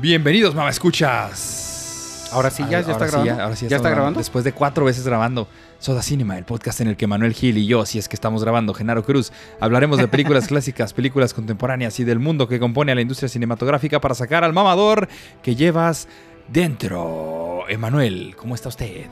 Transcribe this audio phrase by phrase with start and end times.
[0.00, 2.30] Bienvenidos, mamá escuchas.
[2.32, 3.42] Ahora sí, ya, ya está grabando.
[3.42, 4.18] ahora sí ¿Ya está grabando?
[4.18, 5.48] Después de cuatro veces grabando.
[5.80, 8.44] Soda Cinema, el podcast en el que Manuel Gil y yo, si es que estamos
[8.44, 12.94] grabando, Genaro Cruz, hablaremos de películas clásicas, películas contemporáneas y del mundo que compone a
[12.94, 15.08] la industria cinematográfica para sacar al mamador
[15.42, 16.06] que llevas
[16.48, 17.64] dentro.
[17.68, 19.06] Emanuel, ¿cómo está usted?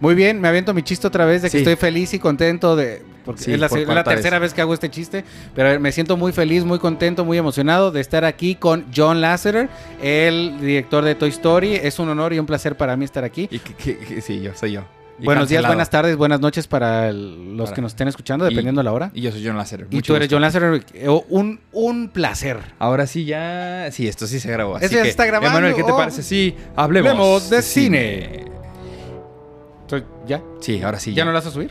[0.00, 1.58] Muy bien, me aviento mi chiste otra vez de que Sí.
[1.58, 3.02] estoy feliz y contento de...
[3.24, 4.52] Porque Sí, es la, por la tercera vez.
[4.52, 5.24] que hago este chiste,
[5.54, 9.68] pero me siento muy feliz, muy contento, muy emocionado de estar aquí con John Lasseter,
[10.02, 11.74] el director de Toy Story.
[11.76, 13.48] Es un honor y un placer para mí estar aquí.
[13.50, 14.82] Y que- que- que- sí, yo, soy yo.
[15.24, 18.80] Buenos días, buenas tardes, buenas noches para el- los Para- que nos estén escuchando, dependiendo
[18.80, 19.10] de la hora.
[19.14, 19.86] Y yo soy John Lasseter.
[19.90, 20.28] Y tú eres.
[20.30, 22.58] John Lasseter, eh, un, un placer.
[22.78, 23.88] Ahora sí, ya.
[23.92, 24.76] Sí, esto sí se grabó.
[24.76, 25.50] Así Este que, está grabando.
[25.58, 25.96] Emanuel, ¿qué te Oh.
[25.96, 26.22] parece?
[26.22, 28.44] Sí, hablemos, Hablemos de cine.
[29.82, 30.40] Entonces, ¿Ya?
[30.60, 31.12] Sí, ahora sí.
[31.14, 31.70] ¿Ya no lo vas a subir?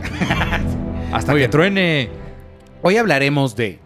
[1.12, 1.50] Hasta Muy que bien.
[1.50, 2.08] truene.
[2.82, 3.78] Hoy hablaremos de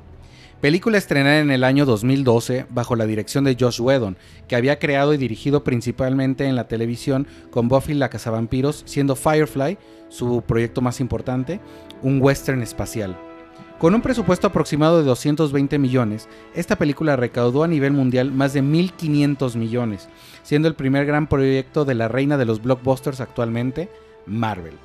[0.60, 4.16] película estrenada en el año 2012 bajo la dirección de Josh Whedon,
[4.48, 9.78] que había creado y dirigido principalmente en la televisión con Buffy la cazavampiros, siendo Firefly
[10.08, 11.60] su proyecto más importante,
[12.02, 13.16] un western espacial.
[13.78, 18.62] Con un presupuesto aproximado de 220 millones, esta película recaudó a nivel mundial más de
[18.62, 20.08] 1.500 millones,
[20.42, 23.90] siendo el primer gran proyecto de la reina de los blockbusters actualmente,
[24.24, 24.78] Marvel.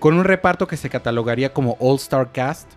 [0.00, 2.72] Con un reparto que se catalogaría como All Star Cast,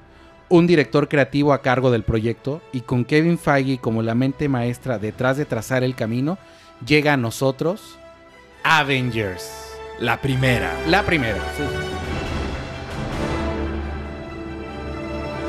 [0.49, 4.99] un director creativo a cargo del proyecto y con Kevin Feige como la mente maestra
[4.99, 6.37] detrás de trazar el camino,
[6.85, 7.97] llega a nosotros
[8.63, 9.49] Avengers.
[9.99, 10.71] La primera.
[10.87, 11.39] La primera.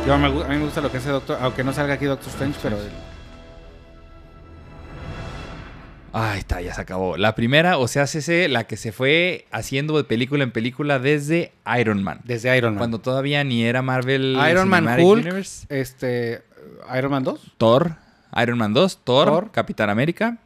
[0.07, 2.59] Yo a mí me gusta lo que hace Doctor, aunque no salga aquí Doctor Strange,
[2.63, 2.79] pero
[6.13, 7.17] Ahí está, ya se acabó.
[7.17, 11.53] La primera, o sea, CC, la que se fue haciendo de película en película desde
[11.79, 12.21] Iron Man.
[12.25, 12.79] desde Iron Man.
[12.79, 14.39] Cuando todavía ni era Marvel.
[14.51, 15.67] Iron Man, Hulk, Universe.
[15.69, 16.43] este
[16.97, 17.97] Iron Man 2, Thor,
[18.41, 19.51] Iron Man 2, Thor, Thor.
[19.51, 20.39] Capitán América.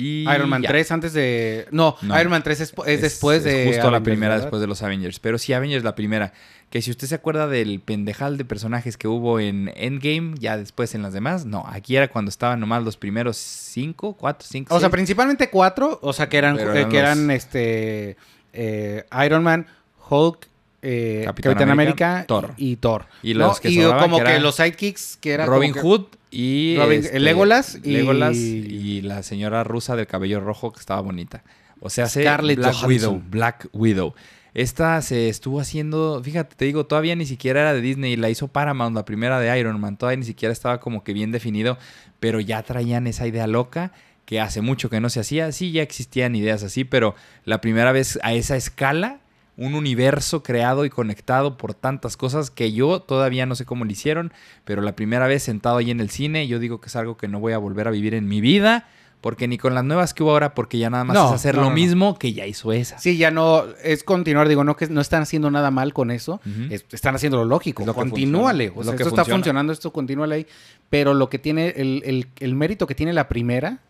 [0.00, 0.68] Y Iron Man ya.
[0.68, 2.18] 3 antes de no, No.
[2.20, 4.44] Iron Man 3 es, es después de justo la primera ¿verdad?
[4.46, 5.18] después de los Avengers.
[5.20, 6.32] Pero sí, Avengers la primera.
[6.70, 10.94] Que si usted se acuerda del pendejal de personajes que hubo en Endgame, ya después
[10.94, 11.64] en las demás, no.
[11.68, 14.74] Aquí era cuando estaban nomás los primeros cinco, cuatro, cinco.
[14.74, 18.16] O sea, principalmente cuatro, o sea, que eran, que los- eran este
[18.52, 19.66] eh, Iron Man,
[20.08, 20.46] Hulk,
[20.82, 22.54] eh, Capitán Capitán, América, América, Thor.
[22.56, 23.06] y, y Thor.
[23.22, 23.40] Y ¿no?
[23.48, 27.20] los que Y como que los sidekicks que era Robin que- Hood y Robin- este,
[27.20, 31.42] Legolas y- Legolas y la señora rusa del cabello rojo que estaba bonita.
[31.80, 32.88] O sea, se Scarlett Black Johansson.
[33.14, 34.14] Widow, Black Widow.
[34.52, 38.48] Esta se estuvo haciendo, fíjate, te digo, todavía ni siquiera era de Disney, la hizo
[38.48, 41.78] Paramount, la primera de Iron Man, todavía ni siquiera estaba como que bien definido,
[42.18, 43.92] pero ya traían esa idea loca
[44.24, 45.52] que hace mucho que no se hacía.
[45.52, 47.14] Sí, ya existían ideas así, pero
[47.44, 49.20] la primera vez a esa escala,
[49.60, 53.92] un universo creado y conectado por tantas cosas que yo todavía no sé cómo lo
[53.92, 54.32] hicieron,
[54.64, 57.28] pero la primera vez sentado ahí en el cine, yo digo que es algo que
[57.28, 58.88] no voy a volver a vivir en mi vida,
[59.20, 61.56] porque ni con las nuevas que hubo ahora, porque ya nada más No, es hacer
[61.56, 62.98] no, lo no, mismo que ya hizo esa.
[62.98, 66.40] Sí, ya no es continuar, digo, no que no están haciendo nada mal con eso,
[66.70, 69.36] es- están haciendo lo lógico, lo continúale, o sea, lo que esto está funciona.
[69.36, 70.46] funcionando, esto continúale ahí,
[70.88, 73.80] pero lo que tiene el, el- el mérito que tiene la primera,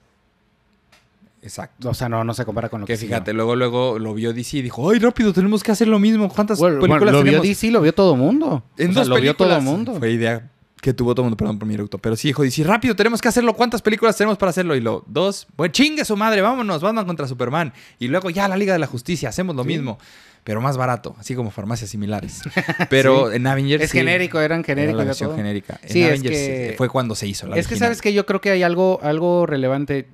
[1.43, 1.89] Exacto.
[1.89, 4.33] o sea, no, no se compara con lo que, Que fíjate, luego luego lo vio
[4.35, 6.29] DC y dijo, ¡ay, rápido, tenemos que hacer lo mismo!
[6.29, 7.47] ¿Cuántas Bueno, bueno, películas lo vio tenemos?
[7.49, 8.63] DC, lo vio todo mundo.
[8.77, 9.63] En O sea, dos lo vio todo el películas.
[9.77, 9.95] mundo.
[9.99, 10.51] Fue idea
[10.83, 11.99] que tuvo todo el mundo, perdón por mi eructo.
[11.99, 13.55] Pero sí, dijo, DC, rápido, tenemos que hacerlo.
[13.55, 14.75] ¿Cuántas películas tenemos para hacerlo?
[14.77, 17.73] Y lo, dos, pues chingue su madre, vámonos, Batman contra Superman.
[17.99, 19.69] Y luego ya la Liga de la Justicia, hacemos lo Sí.
[19.69, 19.99] mismo.
[20.43, 22.41] Pero más barato, así como farmacias similares.
[22.89, 23.85] Pero en Avengers.
[23.85, 25.05] Es sí, genérico, eran era genéricos.
[25.05, 25.37] versión todo.
[25.37, 25.79] genérica.
[25.83, 28.25] En Sí, es Avengers que- fue cuando se hizo la Es que sabes que yo
[28.25, 30.09] creo que hay algo, algo relevante.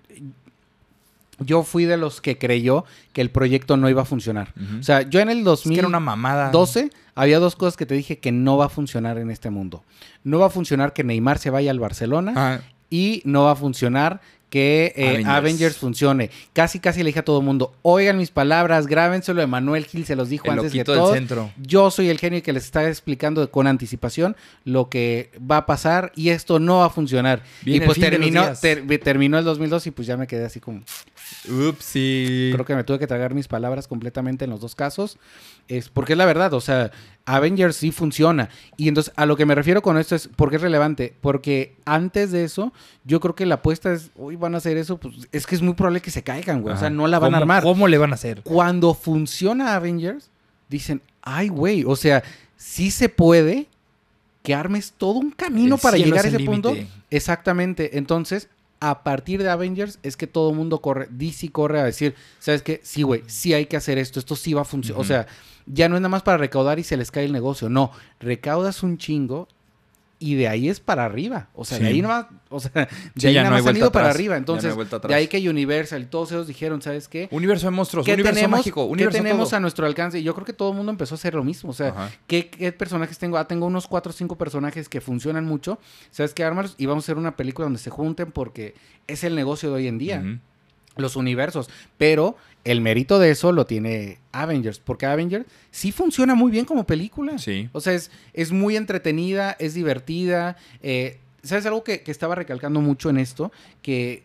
[1.39, 4.55] Yo fui de los que creyó que el proyecto no iba a funcionar.
[4.81, 6.51] O sea, yo en el Es 2012 que era una mamada.
[7.15, 9.85] había dos cosas que te dije que no va a funcionar en este mundo.
[10.25, 12.61] No va a funcionar que Neymar se vaya al Barcelona Ah,
[12.91, 15.29] y no va a funcionar que eh, Avengers.
[15.29, 15.77] Avengers.
[15.77, 16.31] funcione.
[16.53, 20.15] Casi, casi le dije a todo el mundo, oigan mis palabras, grábenselo, Emanuel Gil se
[20.15, 21.13] los dijo el antes de todo.
[21.13, 21.51] centro.
[21.61, 26.13] Yo soy el genio que les está explicando con anticipación lo que va a pasar
[26.15, 27.43] y esto no va a funcionar.
[27.65, 30.81] Y pues de terminó, ter- terminó el 2002 y pues ya me quedé así como...
[31.49, 32.51] Upsi.
[32.53, 35.19] Creo que me tuve que tragar mis palabras completamente en los dos casos.
[35.69, 36.91] Es porque es la verdad, o sea,
[37.25, 38.49] Avengers sí funciona.
[38.77, 41.15] Y entonces a lo que me refiero con esto es, ¿por qué es relevante?
[41.21, 42.73] Porque antes de eso,
[43.05, 45.63] yo creo que la apuesta es, uy, van a hacer eso, pues es que es
[45.63, 46.75] muy probable que se caigan, güey.
[46.75, 47.63] O sea, no la van a ¿Cómo- armar.
[47.63, 48.43] ¿Cómo le van a hacer?
[48.43, 50.31] Cuando funciona Avengers,
[50.69, 52.23] dicen, ay, güey, o sea,
[52.57, 53.67] sí se puede
[54.43, 56.77] que armes todo un camino El para llegar a ese punto.
[57.11, 57.99] Exactamente.
[57.99, 58.49] Entonces,
[58.81, 62.63] a partir de Avengers es que todo el mundo corre, DC corre a decir, ¿sabes
[62.63, 62.81] qué?
[62.83, 65.01] Sí, güey, sí hay que hacer esto, esto sí va a funcionar.
[65.01, 65.27] O sea,
[65.67, 67.69] ya no es nada más para recaudar y se les cae el negocio.
[67.69, 67.91] No,
[68.21, 69.49] recaudas un chingo
[70.19, 71.49] y de ahí es para arriba.
[71.55, 72.89] O sea, de ahí no va, o sea, de
[73.21, 74.17] Sí, ahí nada no más han ido para atrás.
[74.17, 74.31] arriba.
[74.31, 74.75] No hay Entonces,
[75.09, 77.29] de ahí que Universal y todos ellos dijeron, ¿sabes qué?
[77.31, 79.57] Universo de monstruos, ¿Qué universo tenemos, mágico, ¿qué tenemos todo.
[79.57, 80.19] a nuestro alcance?
[80.19, 81.71] Y yo creo que todo el mundo empezó a hacer lo mismo.
[81.71, 82.11] O sea.
[82.27, 83.37] ¿qué, qué personajes tengo?
[83.39, 85.79] Ah, tengo unos cuatro o cinco personajes que funcionan mucho.
[86.11, 86.45] ¿Sabes qué?
[86.45, 88.75] Ármalos y vamos a hacer una película donde se junten porque
[89.07, 90.21] es el negocio de hoy en día.
[90.25, 90.39] Ujú.
[90.97, 91.69] Los universos.
[91.99, 94.79] Pero el mérito de eso lo tiene Avengers.
[94.79, 97.39] Porque Avengers sí funciona muy bien como película.
[97.39, 97.69] Sí.
[97.73, 100.57] O sea, es, es muy entretenida, es divertida.
[100.83, 103.53] eh, ¿Sabes algo que, que estaba recalcando mucho en esto?
[103.81, 104.25] Que,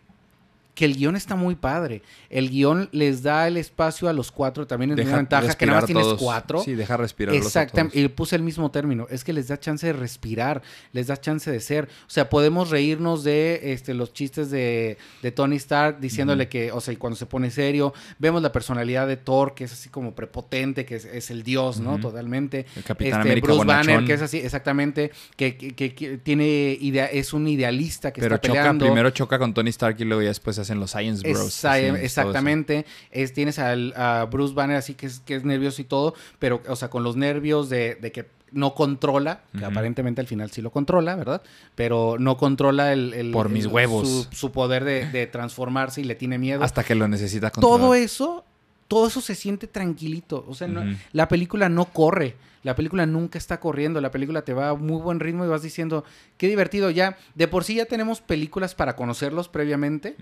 [0.81, 2.01] que el guion está muy padre.
[2.31, 4.65] El guion les da el espacio a los cuatro.
[4.65, 6.63] También es una ventaja que nada más tienes cuatro.
[6.63, 9.93] Sí, deja respirar Exactamente, y puse el mismo término, es que les da chance de
[9.93, 14.97] respirar, les da chance de ser, o sea, podemos reírnos de este, los chistes de,
[15.21, 19.07] de Tony Stark diciéndole que, o sea, y cuando se pone serio, vemos la personalidad
[19.07, 21.99] de Thor, que es así como prepotente, que es, es el dios, ¿no?
[21.99, 22.65] Totalmente.
[22.75, 26.75] El Capitán Este, América Bruce Banner, que es así, exactamente, que, que- que- que tiene
[26.81, 28.85] idea, es un idealista que Pero está choca, peleando.
[28.85, 31.65] primero choca con Tony Stark y luego ya después hacen los Science Bros.
[31.65, 31.95] Así, eso.
[31.97, 32.85] exactamente.
[33.11, 36.61] Es, tienes al, a Bruce Banner así que es, que es nervioso y todo, pero,
[36.67, 40.61] o sea, con los nervios de, de que no controla, que aparentemente al final sí
[40.61, 41.41] lo controla, ¿verdad?
[41.75, 43.13] Pero no controla el...
[43.13, 44.27] el- Por mis el- huevos.
[44.29, 46.61] Su, su poder de, de transformarse y le tiene miedo.
[46.61, 47.79] Hasta que lo necesita controlar.
[47.79, 48.43] todo eso,
[48.91, 50.43] todo eso se siente tranquilito.
[50.49, 50.83] O sea, no-
[51.13, 52.35] la película no corre.
[52.61, 54.01] La película nunca está corriendo.
[54.01, 56.03] La película te va a muy buen ritmo y vas diciendo,
[56.35, 56.89] qué divertido.
[56.89, 60.17] Ya, de por sí ya tenemos películas para conocerlos previamente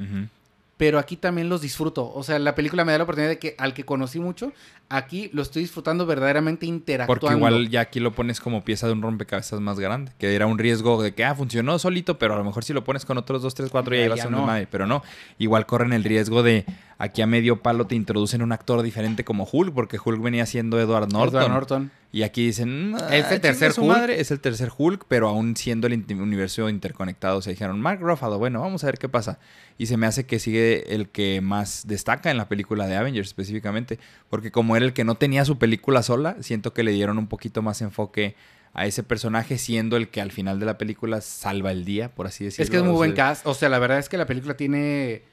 [0.79, 2.09] pero aquí también los disfruto.
[2.15, 4.53] O sea, la película me da la oportunidad de que al que conocí mucho,
[4.87, 7.19] aquí lo estoy disfrutando verdaderamente interactuando.
[7.19, 10.13] Porque igual ya aquí lo pones como pieza de un rompecabezas más grande.
[10.17, 12.85] Que era un riesgo de que, ah, funcionó solito, pero a lo mejor si lo
[12.85, 14.37] pones con otros dos, tres, cuatro, ya, ibas a no.
[14.37, 14.67] desmadre.
[14.71, 15.03] Pero no,
[15.37, 16.63] igual corren el riesgo de
[16.99, 20.79] aquí a medio palo te introducen un actor diferente como Hulk, porque Hulk venía siendo
[20.79, 21.41] Edward Norton.
[21.41, 21.91] Edward Norton.
[22.11, 23.91] Y aquí dicen, "Ah, Es el chingue tercer su Hulk".
[23.97, 27.41] madre, es el tercer Hulk, pero aún siendo el universo interconectado.
[27.41, 29.39] Se dijeron, Mark Ruffalo, bueno, vamos a ver qué pasa.
[29.77, 33.27] Y se me hace que sigue el que más destaca en la película de Avengers
[33.29, 33.97] específicamente.
[34.29, 37.27] Porque como era el que no tenía su película sola, siento que le dieron un
[37.27, 38.35] poquito más enfoque
[38.73, 42.27] a ese personaje, siendo el que al final de la película salva el día, por
[42.27, 42.63] así decirlo.
[42.63, 43.45] Es que es muy buen cast.
[43.47, 45.23] O sea, la verdad es que la película tiene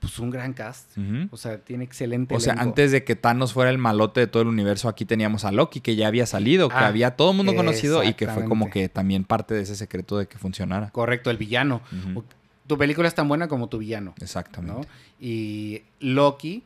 [0.00, 0.90] pues un gran cast.
[1.30, 4.42] O sea, tiene excelente O sea, antes de que Thanos fuera el malote de todo
[4.42, 7.36] el universo, aquí teníamos a Loki, que ya había salido, que Ah, había todo el
[7.36, 10.90] mundo conocido y que fue como que también parte de ese secreto de que funcionara.
[10.90, 11.80] Correcto, el villano.
[12.66, 14.14] Tu película es tan buena como tu villano.
[14.20, 14.80] Exactamente.
[14.80, 14.86] ¿no?
[15.20, 16.62] Y Loki,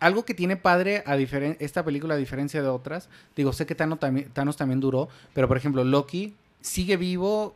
[0.00, 3.98] algo que tiene padre a esta película a diferencia de otras, digo, sé que Thanos
[4.00, 7.54] también, Thanos también duró, pero por ejemplo, Loki sigue vivo,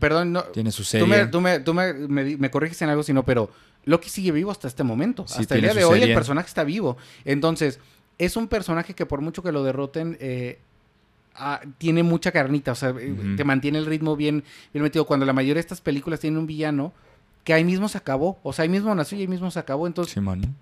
[0.00, 1.06] perdón, no, Tiene su tú, serie.
[1.06, 3.50] me, tú, me, tú me- me me corriges en algo, sino, pero
[3.84, 6.64] Loki sigue vivo hasta este momento, Sí, hasta el día de hoy el personaje está
[6.64, 6.96] vivo.
[7.24, 7.80] Entonces,
[8.18, 10.58] es un personaje que por mucho que lo derroten, eh,
[11.34, 15.04] ah, tiene mucha carnita, o sea, eh, te mantiene el ritmo bien, bien metido.
[15.06, 16.92] Cuando la mayoría de estas películas tienen un villano,
[17.44, 18.38] que ahí mismo se acabó.
[18.42, 19.86] O sea, ahí mismo nació y ahí mismo se acabó.
[19.86, 20.54] Entonces, Simón.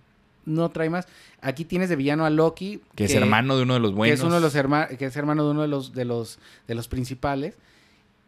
[0.46, 1.06] no trae más.
[1.40, 2.80] Aquí tienes de villano a Loki.
[2.94, 4.18] Que es hermano de uno de los que buenos.
[4.18, 4.52] es uno de los
[4.98, 7.56] que es hermano de uno de los, de los, de los principales.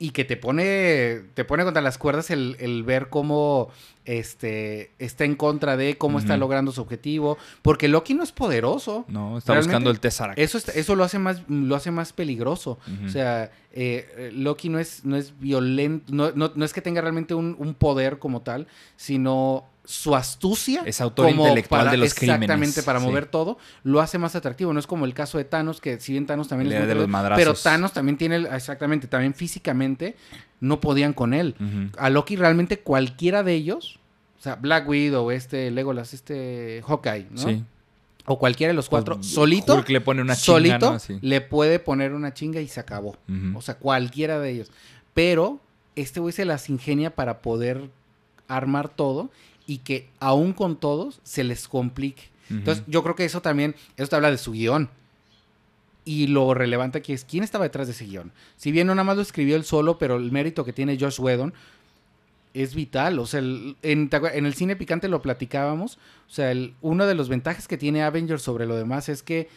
[0.03, 3.71] Y que te pone, te pone contra las cuerdas el, el ver cómo
[4.05, 7.39] este, está en contra de, cómo está logrando su objetivo.
[7.63, 9.05] Porque Loki no es poderoso.
[9.09, 10.39] No, está Realmente, buscando el Tesseract.
[10.39, 12.79] Eso, está- eso lo hace más, lo hace más peligroso.
[13.07, 17.01] O sea, eh, Loki no es, no es violento, no, no- no es que tenga
[17.01, 18.67] realmente un, un poder como tal,
[18.97, 20.83] sino su astucia.
[20.87, 23.07] Es autor como intelectual para- de los Exactamente, crímenes, para sí.
[23.07, 24.73] mover todo, lo hace más atractivo.
[24.73, 26.95] No es como el caso de Thanos, que si bien Thanos también Él es de
[26.95, 27.43] los madrazos.
[27.45, 30.15] Pero Thanos también tiene, exactamente, también físicamente
[30.61, 31.57] no podían con él.
[31.99, 33.99] A Loki realmente cualquiera de ellos,
[34.39, 37.39] o sea, Black Widow, este Legolas, este Hawkeye, ¿no?
[37.39, 37.65] Sí.
[38.27, 41.79] O cualquiera de los cuatro, Pues, solito, Hulk le pone una chinga, solito le puede
[41.79, 43.17] poner una chinga y se acabó.
[43.55, 44.71] O sea, cualquiera de ellos.
[45.15, 45.61] Pero
[45.97, 47.91] este güey se las ingenia para poder
[48.49, 49.31] armar todo
[49.67, 52.31] y que aún con todos se les complique.
[52.51, 54.89] Entonces, yo creo que eso también, eso te habla de su guion.
[56.05, 58.33] Y lo relevante aquí es quién estaba detrás de ese guion.
[58.57, 61.21] Si bien no nada más lo escribió él solo, pero el mérito que tiene Josh
[61.21, 61.55] Whedon
[62.55, 63.19] es vital.
[63.19, 65.97] O sea, el- en, ¿te acuer- en el cine picante lo platicábamos.
[66.29, 69.49] O sea, el- uno de los ventajas que tiene Avengers sobre lo demás es que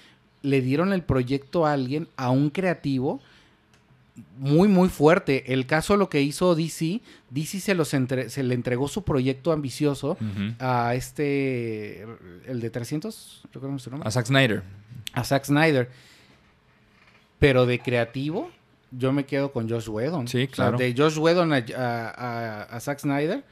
[0.42, 3.20] le dieron el proyecto a alguien, a un creativo,
[4.38, 5.52] muy, muy fuerte.
[5.52, 9.52] El caso lo que hizo DC, DC se, los entre- se le entregó su proyecto
[9.52, 10.18] ambicioso
[10.60, 12.04] a este,
[12.48, 14.64] el de 300, recuerdo su nombre, A Zack Snyder.
[15.14, 15.90] a Zack Snyder.
[17.40, 18.50] Pero de creativo,
[18.98, 20.28] yo me quedo con Josh Whedon.
[20.28, 20.78] Sí, O sea, claro.
[20.78, 23.44] de Josh Whedon a, a- a- a Zack Snyder,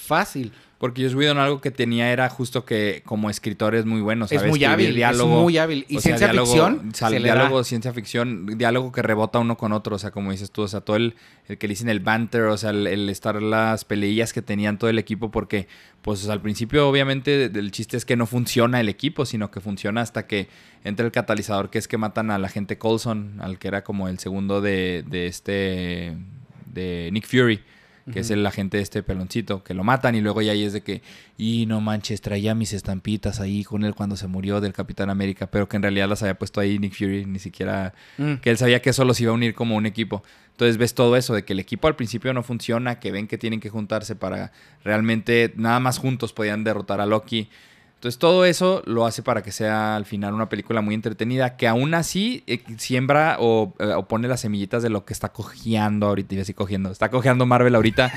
[0.00, 0.52] fácil.
[0.78, 4.30] Porque Joss Whedon algo que tenía era justo que como escritor es muy bueno, Es
[4.30, 5.84] sabe muy escribir hábil, diálogo, es muy hábil.
[5.90, 7.34] Y sea, ciencia diálogo- ficción, sal- se le da.
[7.34, 10.68] diálogo, ciencia ficción, diálogo que rebota uno con otro, o sea, como dices tú, o
[10.68, 11.16] sea, todo el,
[11.48, 14.78] el que le dicen el banter, o sea, el, el estar las peleillas que tenían
[14.78, 15.68] todo el equipo, porque,
[16.00, 19.50] pues, o sea, al principio, obviamente, el chiste es que no funciona el equipo, sino
[19.50, 20.48] que funciona hasta que
[20.82, 24.18] entra el catalizador, que es que matan al agente Coulson, al que era como el
[24.18, 26.16] segundo de, de este,
[26.72, 27.60] de Nick Fury.
[28.12, 30.72] Que es el agente de este peloncito, que lo matan y luego ya ahí es
[30.72, 31.02] de que,
[31.38, 35.48] y no manches, traía mis estampitas ahí con él cuando se murió del Capitán América,
[35.50, 38.34] pero que en realidad las había puesto ahí Nick Fury, ni siquiera, Mm.
[38.36, 40.22] que él sabía que eso los iba a unir como un equipo.
[40.52, 43.38] Entonces ves todo eso, de que el equipo al principio no funciona, que ven que
[43.38, 44.52] tienen que juntarse para
[44.84, 47.48] realmente, nada más juntos podían derrotar a Loki.
[48.00, 51.68] Entonces todo eso lo hace para que sea al final una película muy entretenida, que
[51.68, 56.06] aún así eh, siembra o, eh, o pone las semillitas de lo que está cojeando
[56.06, 58.10] ahorita, y así cogiendo, está cojeando Marvel ahorita,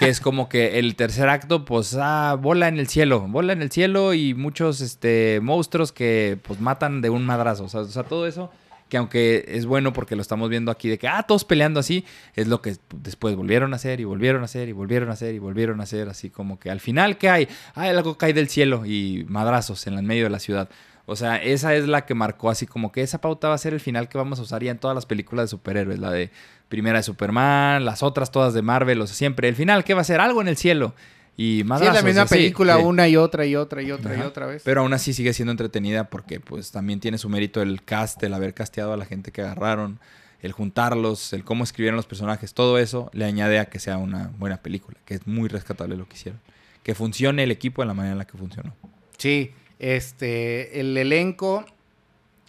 [0.00, 3.62] que es como que el tercer acto, pues, ah, bola en el cielo, bola en
[3.62, 7.84] el cielo y muchos este, monstruos que pues matan de un madrazo, o sea, o
[7.84, 8.50] sea, todo eso
[8.88, 12.04] que aunque es bueno porque lo estamos viendo aquí de que, ah, todos peleando así,
[12.34, 15.34] es lo que después volvieron a hacer y volvieron a hacer y volvieron a hacer
[15.34, 17.48] y volvieron a hacer, así como que al final, ¿qué hay?
[17.74, 20.68] Ah, algo cae del cielo y madrazos en el medio de la ciudad.
[21.10, 23.72] O sea, esa es la que marcó así como que esa pauta va a ser
[23.72, 26.30] el final que vamos a usar ya en todas las películas de superhéroes, la de
[26.68, 30.02] primera de Superman, las otras todas de Marvel, o sea, siempre el final, ¿qué va
[30.02, 30.20] a ser?
[30.20, 30.94] Algo en el cielo.
[31.38, 31.96] Y Sí, madrazos.
[31.96, 32.82] es la misma película sí.
[32.82, 34.62] una y otra y otra y otra y otra vez.
[34.64, 38.34] Pero aún así sigue siendo entretenida porque pues también tiene su mérito el cast, el
[38.34, 40.00] haber casteado a la gente que agarraron,
[40.42, 44.32] el juntarlos, el cómo escribieron los personajes, todo eso le añade a que sea una
[44.36, 46.40] buena película, que es muy rescatable lo que hicieron.
[46.82, 48.74] Que funcione el equipo de la manera en la que funcionó.
[49.16, 51.64] Sí, este, el elenco,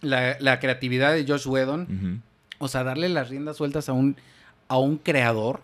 [0.00, 2.22] la, la creatividad de Josh Whedon,
[2.58, 4.16] o sea, darle las riendas sueltas a un,
[4.66, 5.62] a un creador.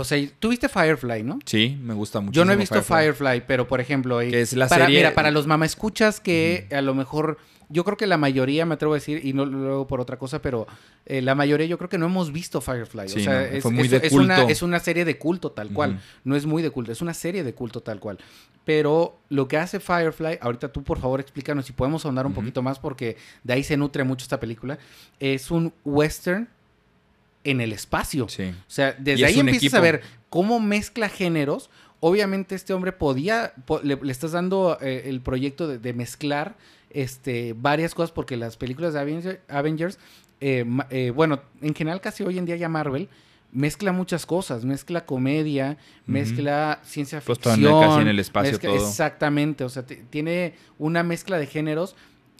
[0.00, 1.38] O sea, tuviste Firefly, ¿no?
[1.44, 2.32] Sí, me gusta mucho.
[2.32, 5.30] Yo no he visto Firefly, pero por ejemplo, Que es la para, serie- mira, para
[5.30, 7.36] los escuchas que a lo mejor,
[7.68, 10.40] yo creo que la mayoría, me atrevo a decir, y no luego por otra cosa,
[10.40, 10.66] pero
[11.06, 13.08] eh, la mayoría yo creo que no hemos visto Firefly.
[13.08, 14.50] Sí, o sea, no, es, fue muy es- de es una, culto.
[14.50, 16.00] es una serie de culto tal cual.
[16.24, 18.18] No es muy de culto, es una serie de culto tal cual.
[18.64, 22.62] Pero lo que hace Firefly, ahorita tú por favor explícanos si podemos ahondar un poquito
[22.62, 24.78] más porque de ahí se nutre mucho esta película.
[25.18, 26.48] Es un western
[27.44, 28.28] en el espacio.
[28.28, 28.44] Sí.
[28.50, 29.76] O sea, desde es ahí empiezas equipo.
[29.76, 31.70] a ver cómo mezcla géneros.
[32.00, 36.56] Obviamente este hombre podía, po- le, le estás dando eh, el proyecto de, de mezclar
[36.90, 39.98] este, varias cosas porque las películas de Avenger- Avengers,
[40.40, 43.08] eh, eh, bueno, en general casi hoy en día ya Marvel,
[43.52, 47.64] mezcla muchas cosas, mezcla comedia, mezcla ciencia Pues ficción.
[47.64, 48.88] en- casi en el espacio mezcla- todo.
[48.88, 51.96] Exactamente, o sea, tiene una mezcla de géneros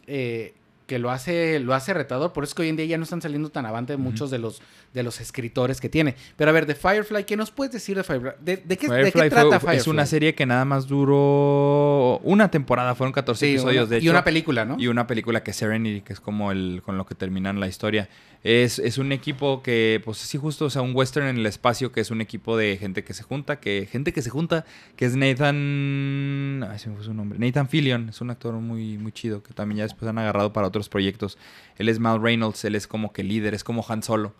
[0.07, 0.53] eh,
[0.91, 2.33] que lo hace, lo hace retador.
[2.33, 4.39] Por eso es que hoy en día ya no están saliendo tan avante muchos de
[4.39, 4.61] los,
[4.93, 6.15] de los escritores que tiene.
[6.35, 8.31] Pero a ver, de Firefly, ¿qué nos puedes decir de Firefly?
[8.41, 9.77] ¿De, de qué, de qué Firefly fue- trata Firefly?
[9.77, 13.97] es una serie que nada más duró una temporada, fueron 14 Sí, episodios una- de
[13.97, 14.05] hecho.
[14.05, 14.75] Y una película, ¿no?
[14.77, 17.67] Y una película que es Serenity, que es como el con lo que terminan la
[17.69, 18.09] historia.
[18.43, 21.91] Es, es un equipo que, pues sí, justo, o sea, un western en el espacio,
[21.91, 24.65] que es un equipo de gente que se junta, que gente que se junta,
[24.97, 26.65] que es Nathan...
[26.69, 27.37] Ay, se me fue su nombre.
[27.39, 30.67] Nathan Fillion, es un actor muy, muy chido, que también ya después han agarrado para
[30.67, 31.37] otros proyectos.
[31.77, 34.33] Él es Mal Reynolds, él es como que líder, es como Han Solo.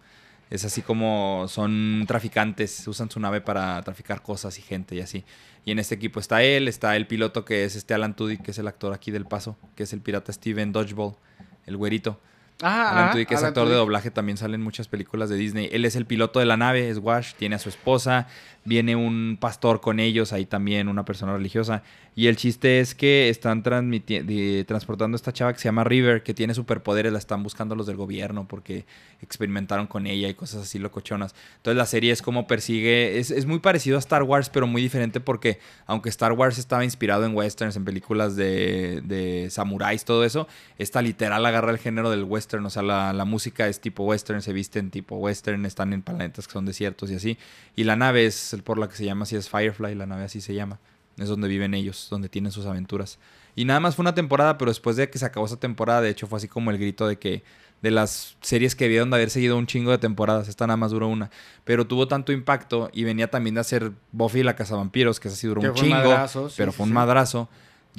[0.51, 5.23] Es así como son traficantes, usan su nave para traficar cosas y gente y así.
[5.63, 8.51] Y en este equipo está él, está el piloto que es este Alan Tudyk, que
[8.51, 11.15] es el actor aquí del paso, que es el pirata Steven Dodgeball,
[11.65, 12.19] el güerito.
[12.61, 15.69] Ah, Alan Tudyk es Alan actor de doblaje, también sale en muchas películas de Disney.
[15.71, 18.27] Él es el piloto de la nave, es Wash, tiene a su esposa,
[18.63, 21.83] viene un pastor con ellos, ahí también una persona religiosa.
[22.13, 26.33] Y el chiste es que están transportando a esta chava que se llama River, que
[26.33, 28.85] tiene superpoderes, la están buscando los del gobierno porque
[29.21, 31.33] experimentaron con ella y cosas así locochonas.
[31.57, 34.81] Entonces la serie es como persigue, es, es muy parecido a Star Wars, pero muy
[34.81, 40.25] diferente porque aunque Star Wars estaba inspirado en westerns, en películas de, de samuráis, todo
[40.25, 44.03] eso, esta literal agarra el género del western, o sea, la, la música es tipo
[44.03, 47.37] western, se visten tipo western, están en planetas que son desiertos y así.
[47.75, 50.23] Y la nave es el por la que se llama así, es Firefly, la nave
[50.23, 50.79] así se llama.
[51.17, 53.19] Es donde viven ellos, donde tienen sus aventuras.
[53.55, 56.09] Y nada más fue una temporada, pero después de que se acabó esa temporada, de
[56.09, 57.43] hecho fue así como el grito de que
[57.81, 60.91] de las series que vieron de haber seguido un chingo de temporadas, esta nada más
[60.91, 61.31] duró una,
[61.63, 65.47] pero tuvo tanto impacto y venía también de hacer Buffy la Cazavampiros, que esa sí
[65.47, 66.93] duró Que un chingo, madrazo, sí, pero sí, fue un sí.
[66.93, 67.49] madrazo.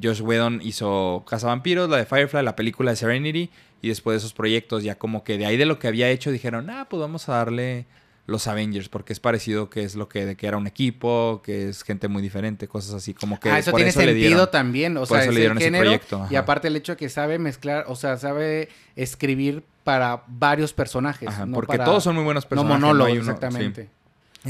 [0.02, 3.50] Josh Whedon hizo Cazavampiros, la de Firefly, la película de Serenity
[3.82, 6.30] y después de esos proyectos ya como que de ahí de lo que había hecho
[6.30, 7.86] dijeron, ah, pues vamos a darle
[8.26, 11.68] los Avengers porque es parecido que es lo que de que era un equipo, que
[11.68, 14.50] es gente muy diferente, cosas así como que ah, eso por tiene eso sentido dieron.
[14.50, 14.96] también.
[14.96, 16.96] O por sea, eso es le dieron el ese proyecto, Y aparte el hecho de
[16.98, 21.28] que sabe mezclar, o sea, sabe escribir para varios personajes.
[21.28, 22.80] Ajá, no porque para- todos son muy buenos No personajes.
[22.80, 23.82] monólogo, hay uno- exactamente.
[23.84, 23.88] sí.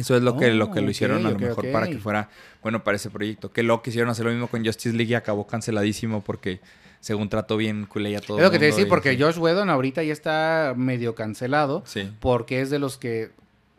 [0.00, 1.99] Eso es lo que, lo, que Oh, lo hicieron ok, a lo mejor para que
[1.99, 2.31] fuera
[2.62, 3.52] bueno para ese proyecto.
[3.52, 6.61] Que lo quisieron hacer lo mismo con Justice League y acabó canceladísimo porque
[7.00, 9.19] según trató bien culé a todo Es lo que te decía, porque.
[9.19, 11.83] Josh Whedon ahorita ya está medio cancelado.
[11.85, 13.33] Sí, Porque es de los que,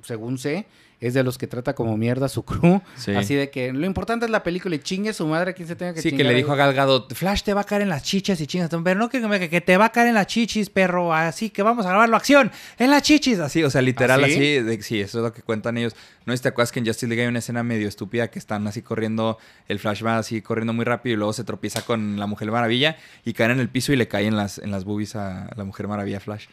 [0.03, 0.65] según sé,
[0.99, 2.81] es de los que trata como mierda a su crew.
[2.95, 3.11] sí.
[3.13, 5.75] Así de que lo importante es la película y chingue su madre a quien se
[5.75, 6.35] tenga que Sí, que le ahí.
[6.37, 8.97] dijo a Gal Gadot, Flash te va a caer en las chichas y chingas, pero
[8.97, 11.85] no que, que, que te va a caer en las chichis, perro, así que vamos
[11.85, 14.33] a grabarlo, acción, en las chichis, así, o sea, literal ¿Ah, sí?
[14.33, 15.93] así, de- sí, eso es lo que cuentan ellos.
[16.25, 18.39] No sé si te acuerdas que en Justice League hay una escena medio estúpida que
[18.39, 22.17] están así corriendo, el Flash va así corriendo muy rápido y luego se tropieza con
[22.17, 22.95] la Mujer Maravilla
[23.25, 25.65] y cae en el piso y le cae en las, en las boobies a la
[25.65, 26.45] Mujer Maravilla Flash.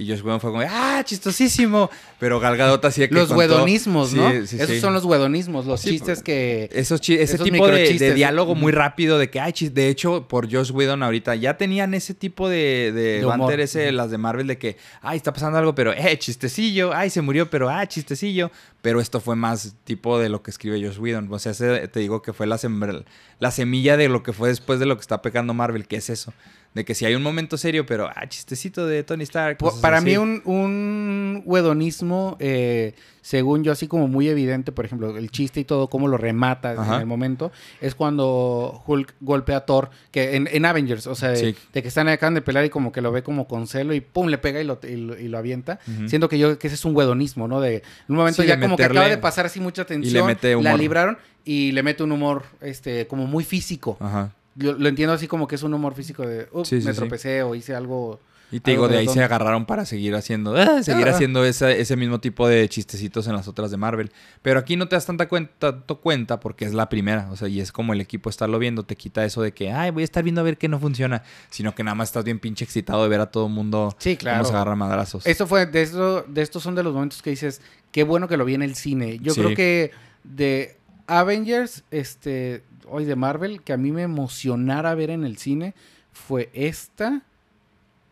[0.00, 1.90] Y Josh Whedon fue como, ¡ah, chistosísimo!
[2.18, 4.30] Pero Gal Gadot así de que Los contó- huedonismos, ¿no?
[4.30, 4.80] Sí, sí, Esos sí.
[4.80, 6.68] son los huedonismos, los Sí, chistes que...
[6.72, 9.88] Esos chi- ese Esos tipo de, de diálogo muy rápido de que, ay, chis, de
[9.88, 13.20] hecho, por Josh Whedon ahorita ya tenían ese tipo de, de,
[13.56, 17.10] De ese, las de Marvel, de que, ay, está pasando algo, pero, eh, chistecillo, ay,
[17.10, 18.50] se murió, pero, ah, chistecillo.
[18.82, 21.30] Pero esto fue más tipo de lo que escribe Josh Whedon.
[21.30, 23.04] O sea, ese, te digo que fue la, sembra-
[23.38, 26.08] la semilla de lo que fue después de lo que está pecando Marvel, que es
[26.08, 26.32] eso.
[26.72, 29.58] De que si hay un momento serio, pero, ah, chistecito de Tony Stark.
[29.80, 30.06] Para así.
[30.06, 35.58] mí un, un huedonismo, eh, según yo, así como muy evidente, por ejemplo, el chiste
[35.58, 36.94] y todo, cómo lo remata Ajá.
[36.94, 37.50] en el momento,
[37.80, 41.56] es cuando Hulk golpea a Thor, que en, en Avengers, o sea, de, Sí.
[41.72, 44.00] de que están acaban de pelear y como que lo ve como con celo y
[44.00, 45.80] pum, le pega y lo, y lo, y lo avienta.
[45.88, 46.08] Ujú.
[46.08, 47.60] Siento que yo que ese es un huedonismo, ¿no?
[47.60, 50.76] De un momento Sí, ya como que acaba de pasar así mucha tensión, mete la
[50.76, 53.96] libraron y le mete un humor este como muy físico.
[53.98, 54.32] Ajá.
[54.56, 56.92] Yo lo entiendo así como que es un humor físico de, "Ups, Sí, sí, me
[56.92, 56.98] sí.
[56.98, 58.20] tropecé o hice algo
[58.52, 61.12] Y te digo, de ahí se agarraron para seguir haciendo, ah, seguir Ah.
[61.12, 64.10] haciendo ese, ese mismo tipo de chistecitos en las otras de Marvel.
[64.42, 67.28] Pero aquí no te das tanta cuenta, tanto cuenta porque es la primera.
[67.30, 69.92] O sea, y es como el equipo estarlo viendo, te quita eso de que, ay,
[69.92, 71.22] voy a estar viendo a ver qué no funciona.
[71.48, 74.16] Sino que nada más estás bien pinche excitado de ver a todo el mundo Sí,
[74.16, 74.38] claro.
[74.38, 75.24] cómo se agarra madrazos.
[75.28, 77.60] Esto fue, de, esto, de estos son de los momentos que dices,
[77.92, 79.20] qué bueno que lo vi en el cine.
[79.22, 79.42] Yo Sí.
[79.42, 79.92] creo que
[80.24, 80.76] de
[81.06, 85.74] Avengers, este, hoy de Marvel, que a mí me emocionara ver en el cine,
[86.12, 87.22] fue esta.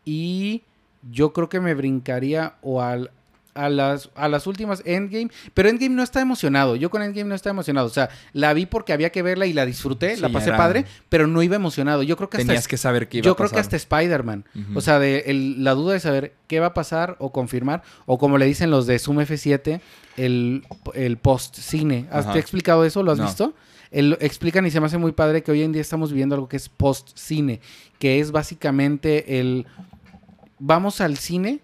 [0.05, 0.63] Y
[1.11, 3.11] yo creo que me brincaría o al,
[3.53, 5.29] a, las, a las últimas Endgame.
[5.53, 6.75] Pero Endgame no está emocionado.
[6.75, 7.87] Yo con Endgame no estaba emocionado.
[7.87, 10.57] O sea, la vi porque había que verla y la disfruté, Sí, la pasé era-
[10.57, 12.03] padre, pero no iba emocionado.
[12.03, 13.55] Yo creo que hasta Tenías que saber qué iba yo a creo pasar.
[13.57, 14.45] que hasta Spider-Man.
[14.75, 18.17] O sea, de el- la duda de saber qué va a pasar o confirmar, o
[18.17, 19.81] como le dicen los de Zoom F7,
[20.17, 20.63] el,
[20.95, 22.07] el post-cine.
[22.11, 23.03] ¿Has te explicado eso?
[23.03, 23.25] ¿Lo has No.
[23.25, 23.53] visto?
[23.91, 26.47] El- explican y se me hace muy padre que hoy en día estamos viviendo algo
[26.47, 27.59] que es post-cine,
[27.97, 29.65] que es básicamente el...
[30.59, 31.61] Vamos al cine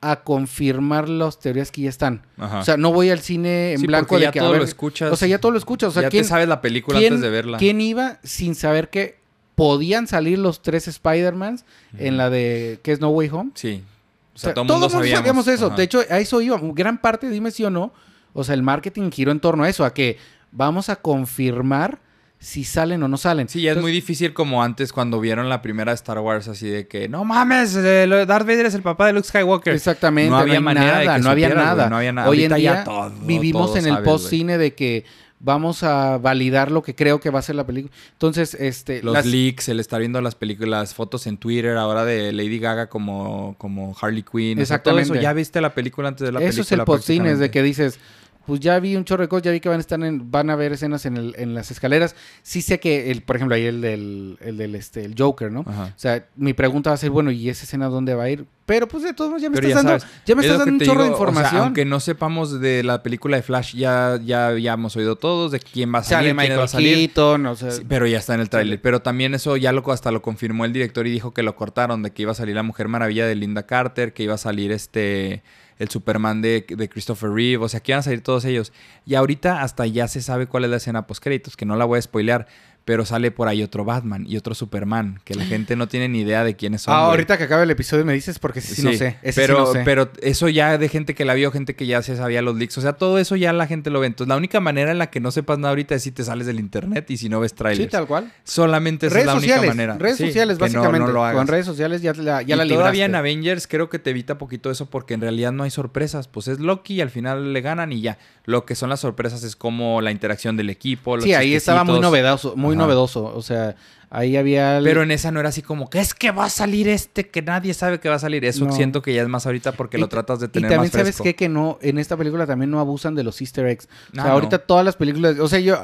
[0.00, 2.22] a confirmar las teorías que ya están.
[2.36, 2.60] Ajá.
[2.60, 4.60] O sea, no voy al cine en Sí, blanco de ya que a todo ver-
[4.60, 5.12] lo escuchas.
[5.12, 5.90] O sea, ya todo lo escuchas.
[5.90, 7.58] O sea, ya ¿quién, te sabes la película ¿quién- antes de verla.
[7.58, 9.16] ¿Quién iba sin saber que
[9.54, 11.64] podían salir los tres Spider-Mans
[11.98, 13.50] en la de que es No Way Home?
[13.54, 13.82] Sí.
[13.84, 15.18] O O sea, sea, todo el mundo sabíamos.
[15.18, 15.66] sabíamos eso.
[15.66, 15.76] Ajá.
[15.76, 16.58] De hecho, a eso iba.
[16.60, 17.92] Gran parte, dime sí o no.
[18.32, 20.16] O sea, el marketing giró en torno a eso, a que
[20.52, 21.98] vamos a confirmar
[22.38, 23.48] si salen o no salen.
[23.48, 26.88] Sí, ya es muy difícil como antes cuando vieron la primera Star Wars así de
[26.88, 29.72] que no mames, eh, Darth Vader es el papá de Luke Skywalker.
[29.74, 31.88] Exactamente, No había hay manera de nada, que no había supieras, nada.
[31.90, 32.28] no había nada.
[32.28, 34.04] Hoy en Ahorita día todo- vivimos todo en el güey.
[34.04, 35.04] post-cine de que
[35.38, 37.92] vamos a validar lo que creo que va a ser la película.
[38.12, 39.02] Entonces, este...
[39.04, 42.88] Los las- leaks, el estar viendo las películas, fotos en Twitter ahora de Lady Gaga
[42.88, 44.60] como, como Harley Quinn.
[44.60, 45.12] o sea, todo Exactamente.
[45.12, 46.50] eso, ya viste la película antes de la película.
[46.50, 47.98] Eso es el post-cine, es de que dices,
[48.46, 50.50] pues ya vi un chorro de cosas, ya vi que van a estar en, van
[50.50, 52.14] a ver escenas en, el- en las escaleras.
[52.42, 55.64] Sí sé que, el, por ejemplo, ahí el del, el del este, el Joker, ¿no?
[55.66, 55.84] Ajá.
[55.96, 58.44] O sea, mi pregunta va a ser, bueno, ¿y esa escena dónde va a ir?
[58.64, 60.46] Pero pues de todos modos ya me Pero estás ya dando, sabes, ya me Es
[60.46, 61.62] estás dando un chorro de digo, o sea, información.
[61.62, 65.92] aunque no sepamos de la película de Flash, ya, ya habíamos oído todos de quién
[65.92, 66.96] va a Sale salir, quién va a salir.
[66.96, 68.80] Keaton, o sea, Sí, pero ya está en el tráiler.
[68.80, 72.02] Pero también eso ya lo hasta lo confirmó el director y dijo que lo cortaron,
[72.02, 74.70] de que iba a salir la Mujer Maravilla de Linda Carter, que iba a salir
[74.72, 75.42] este
[75.82, 78.72] el Superman de, de Christopher Reeve, o sea, que iban a salir todos ellos.
[79.04, 81.84] Y ahorita hasta ya se sabe cuál es la escena post créditos, que no la
[81.84, 82.46] voy a spoilear,
[82.84, 86.20] pero sale por ahí otro Batman y otro Superman, que la gente no tiene ni
[86.22, 86.94] idea de quiénes son.
[86.94, 89.16] ah, ahorita que acabe el episodio me dices porque sí, sí, no sé.
[89.22, 89.82] Ese sí pero, no sé.
[89.84, 92.76] pero eso ya de gente que la vio, gente que ya se sabía los leaks.
[92.78, 94.08] O sea, todo eso ya la gente lo ve.
[94.08, 96.46] Entonces, la única manera en la que no sepas nada ahorita es si te sales
[96.46, 97.90] del internet y si no ves sí, trailers.
[97.90, 98.32] tal cual.
[98.44, 99.96] Solamente esa Redes es la única manera.
[99.98, 100.98] redes Sí, sociales no- básicamente.
[101.06, 101.36] no lo hagas.
[101.36, 103.14] Con redes sociales ya la, ya y la todavía en.
[103.14, 106.26] Avengers creo que te evita poquito eso porque en realidad no hay sorpresas.
[106.28, 108.18] Pues es Loki y al final le ganan y ya.
[108.44, 111.16] Lo que son las sorpresas es como la interacción del equipo.
[111.16, 112.84] los Sí, ahí estaba muy novedoso, muy Ajá.
[112.86, 113.24] novedoso.
[113.24, 113.76] O sea,
[114.10, 114.78] ahí había...
[114.78, 117.28] el- Pero en esa no era así como que es que va a salir este
[117.28, 118.44] que nadie sabe que va a salir.
[118.44, 118.72] Eso No.
[118.72, 120.90] siento que ya es más ahorita porque Y lo ta- tratas de Y tener también
[120.92, 121.34] más sabes qué?
[121.34, 123.88] que no, en esta película también no abusan de los easter eggs.
[124.12, 124.62] O sea, Ah, ahorita no.
[124.64, 125.82] todas las películas, o sea, yo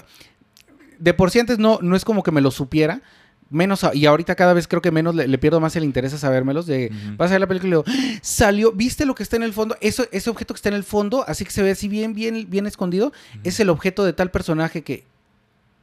[0.99, 3.03] de por sí antes no, no es como que me lo supiera,
[3.51, 6.19] menos, y ahorita cada vez creo que menos le, le pierdo más el interés a
[6.19, 7.17] sabérmelos, de Ujú.
[7.17, 8.19] vas a ver la película y digo, "¡Ah!
[8.21, 9.75] salió, ¿viste lo que está en el fondo?
[9.81, 12.47] Eso, ese objeto que está en el fondo, así que se ve así bien, bien,
[12.51, 13.13] bien escondido,
[13.45, 15.05] es el objeto de tal personaje que...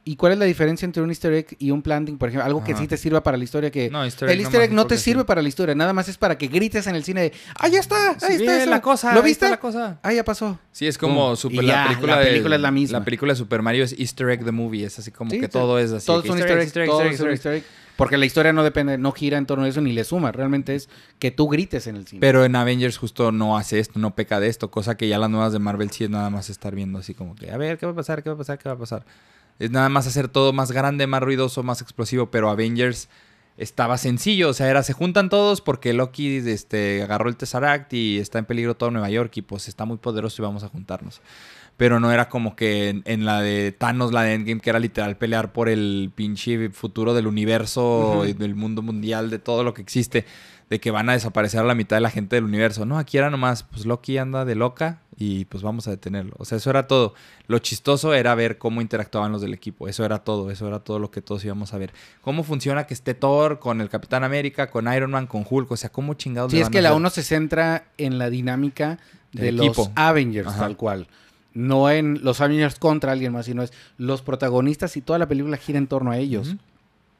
[0.08, 2.44] ¿Y cuál es la diferencia entre un easter egg y un planting, por ejemplo?
[2.46, 3.90] Algo que sí te sirva para la historia que...
[3.90, 5.26] No, easter el easter egg no te sirve sí.
[5.26, 7.80] para la historia, nada más es para que grites en el cine de, ¡ah, ya
[7.80, 8.10] está!
[8.10, 8.70] Ahí Sí, está eso!
[8.70, 9.50] la cosa, ¿Lo viste?
[9.50, 9.98] la cosa.
[10.04, 10.60] Ah, ya pasó.
[10.70, 13.00] Sí, es como super, la película la película es la misma.
[13.00, 15.48] La película de Super Mario es Easter egg the movie, es así como Sí, que
[15.48, 16.06] todo es así.
[16.06, 17.64] Todos son easter easter egg, todos easter easter egg.
[17.96, 20.30] Porque la historia no depende, no gira en torno a eso ni le suma.
[20.30, 20.88] Realmente es
[21.18, 22.20] que tú grites en el cine.
[22.20, 25.30] Pero en Avengers justo no hace esto, no peca de esto, cosa que ya las
[25.30, 27.86] nuevas de Marvel sí es nada más estar viendo así como que, a ver, ¿qué
[27.86, 28.22] va a pasar?
[28.22, 28.58] ¿Qué va a pasar?
[28.58, 29.04] ¿Qué va a pasar?
[29.58, 33.08] Es nada más hacer todo más grande, más ruidoso, más explosivo, pero Avengers
[33.56, 38.18] estaba sencillo, o sea, era se juntan todos porque Loki este, agarró el Tesseract y
[38.18, 41.22] está en peligro todo Nueva York y pues está muy poderoso y vamos a juntarnos.
[41.76, 44.78] Pero no era como que en, en la de Thanos, la de Endgame, que era
[44.78, 49.74] literal pelear por el pinche futuro del universo, y del mundo mundial, de todo lo
[49.74, 50.24] que existe,
[50.70, 52.86] de que van a desaparecer a la mitad de la gente del universo.
[52.86, 56.34] No, aquí era nomás, pues Loki anda de loca y pues vamos a detenerlo.
[56.38, 57.12] O sea, eso era todo.
[57.46, 59.86] Lo chistoso era ver cómo interactuaban los del equipo.
[59.86, 61.92] Eso era todo, eso era todo lo que todos íbamos a ver.
[62.22, 65.70] Cómo funciona que esté Thor con el Capitán América, con Iron Man, con Hulk.
[65.70, 66.96] O sea, cómo chingados Sí, le es que a la hacer?
[67.00, 68.98] uno se centra en la dinámica
[69.32, 69.92] de Del los equipo.
[69.94, 70.58] Avengers, Ajá.
[70.60, 71.06] tal cual.
[71.56, 75.56] No en los Avengers contra alguien más, sino es los protagonistas y toda la película
[75.56, 76.54] gira en torno a ellos.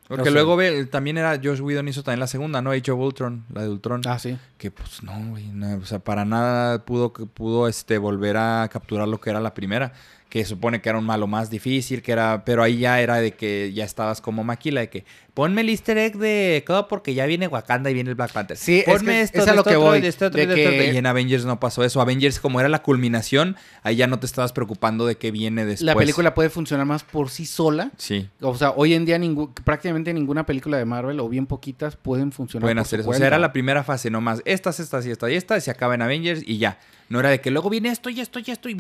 [0.09, 2.71] Porque luego ve, también era Josh Whedon hizo también la segunda, ¿no?
[2.71, 4.03] Age of Ultron, la de Ultron.
[4.07, 4.37] Ah, sí.
[4.57, 9.09] Que pues no, güey, no, o sea, para nada pudo, pudo este, volver a capturar
[9.09, 9.93] lo que era la primera.
[10.29, 13.33] Que supone que era un malo más difícil, que era, pero ahí ya era de
[13.33, 15.05] que ya estabas como maquila, de que
[15.37, 18.57] ponme el easter egg de porque ya viene Wakanda y viene el Black Panther.
[18.57, 21.05] Sí, es ponme que esto, es de a lo esto que otro, voy, Y en
[21.05, 22.01] Avengers no pasó eso.
[22.01, 25.85] Avengers, como era la culminación, ahí ya no te estabas preocupando de qué viene después.
[25.85, 27.91] La película puede funcionar más por sí sola.
[27.99, 28.31] Sí.
[28.41, 32.33] O sea, hoy en día ningú- prácticamente ninguna película de Marvel, o bien poquitas, pueden
[32.33, 33.11] funcionar Pueden por hacer su eso.
[33.11, 34.41] O sea, era la primera fase nomás.
[34.47, 35.61] Estas, estas y esta y esta.
[35.61, 36.79] Se acaba en Avengers y ya.
[37.11, 38.77] No era de que luego viene esto y esto y esto y...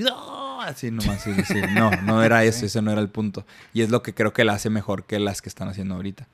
[0.62, 1.22] Así nomás.
[1.22, 1.60] sí, sí.
[1.74, 2.64] No, no era eso.
[2.64, 3.44] Ese no era el punto.
[3.74, 6.26] Y es lo que creo que la hace mejor que las que están haciendo ahorita.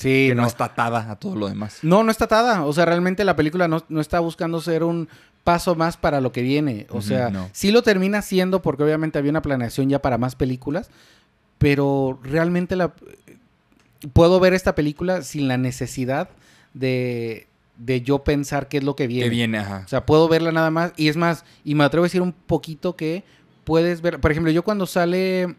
[0.00, 1.80] Sí, que no, no, está atada a todo lo demás.
[1.82, 2.64] no, no está atada.
[2.64, 5.10] O sea, realmente la película no, no está buscando ser un
[5.44, 6.86] paso más para lo que viene.
[6.88, 7.50] O sea, no.
[7.52, 10.88] sí lo termina siendo porque obviamente había una planeación ya para más películas,
[11.58, 12.94] pero realmente la
[14.14, 16.30] puedo ver esta película sin la necesidad
[16.72, 19.24] de, de yo pensar qué es lo que viene.
[19.24, 19.82] Que viene, ajá.
[19.84, 20.94] O sea, puedo verla nada más.
[20.96, 23.22] Y es más, y me atrevo a decir un poquito que
[23.64, 24.18] puedes ver.
[24.18, 25.56] Por ejemplo, yo cuando sale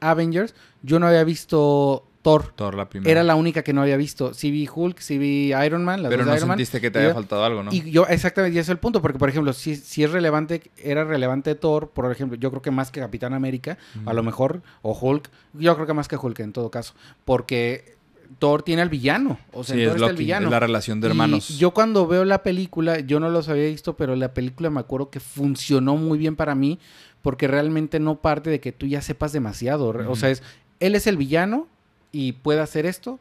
[0.00, 2.52] Avengers, yo no había visto Thor.
[2.56, 3.08] Thor la primera.
[3.12, 4.34] Era la única que no había visto.
[4.34, 6.56] Sí vi Hulk, sí vi Iron Man, las Pero dos no Iron Man.
[6.56, 7.70] sentiste que te había yo- faltado algo, ¿no?
[7.72, 10.62] Y yo, exactamente, y ese es el punto, porque por ejemplo, si, si es relevante,
[10.76, 14.62] era relevante Thor, por ejemplo, yo creo que más que Capitán América, a lo mejor,
[14.82, 16.94] o Hulk, yo creo que más que Hulk en todo caso,
[17.26, 17.94] porque
[18.38, 20.16] Thor tiene al villano, o sea, Sí, es está el Loki.
[20.24, 20.46] villano.
[20.46, 21.58] Es la relación de Y hermanos.
[21.58, 25.10] yo cuando veo la película, yo no los había visto, pero la película me acuerdo
[25.10, 26.78] que funcionó muy bien para mí,
[27.22, 30.42] porque realmente no parte de que tú ya sepas demasiado, o sea, es,
[30.80, 31.68] él es el villano
[32.14, 33.18] y puede hacer esto,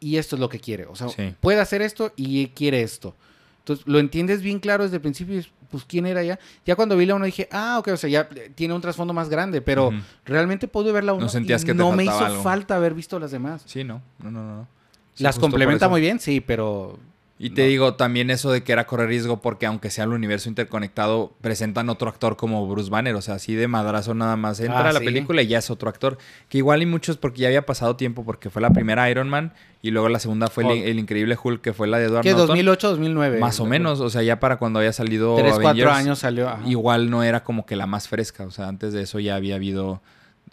[0.00, 1.34] y esto es lo que quiere, o sea, Sí.
[1.40, 3.14] puede hacer esto y quiere esto.
[3.60, 6.38] Entonces, lo entiendes bien claro desde el principio, y pues quién era ya.
[6.66, 9.14] Ya cuando vi la uno dije, ah, ok, o sea, ya eh, tiene un trasfondo
[9.14, 9.90] más grande, pero
[10.24, 12.42] realmente pude ver la uno No sentías y que te no me hizo algo.
[12.42, 13.62] falta haber visto las demás.
[13.66, 14.02] Sí, no.
[14.18, 14.68] No, no, no.
[15.14, 16.98] Sí, las complementa muy bien, sí, pero
[17.36, 17.68] Y te No.
[17.68, 21.88] digo también eso de que era correr riesgo porque aunque sea el universo interconectado, presentan
[21.88, 23.14] otro actor como Bruce Banner.
[23.16, 25.04] O sea, así de madrazo nada más entra Ah, a la sí.
[25.04, 26.16] película y ya es otro actor.
[26.48, 29.52] Que igual y muchos porque ya había pasado tiempo porque fue la primera Iron Man
[29.82, 32.30] y luego la segunda fue el, el increíble Hulk que fue la de Edward que
[32.30, 32.46] Norton.
[32.48, 33.40] 2008, 2009.
[33.40, 36.48] Más o menos, o sea, ya para cuando había salido Tres, cuatro años salió.
[36.48, 36.62] ajá.
[36.66, 38.44] igual no era como que la más fresca.
[38.44, 40.00] O sea, antes de eso ya había habido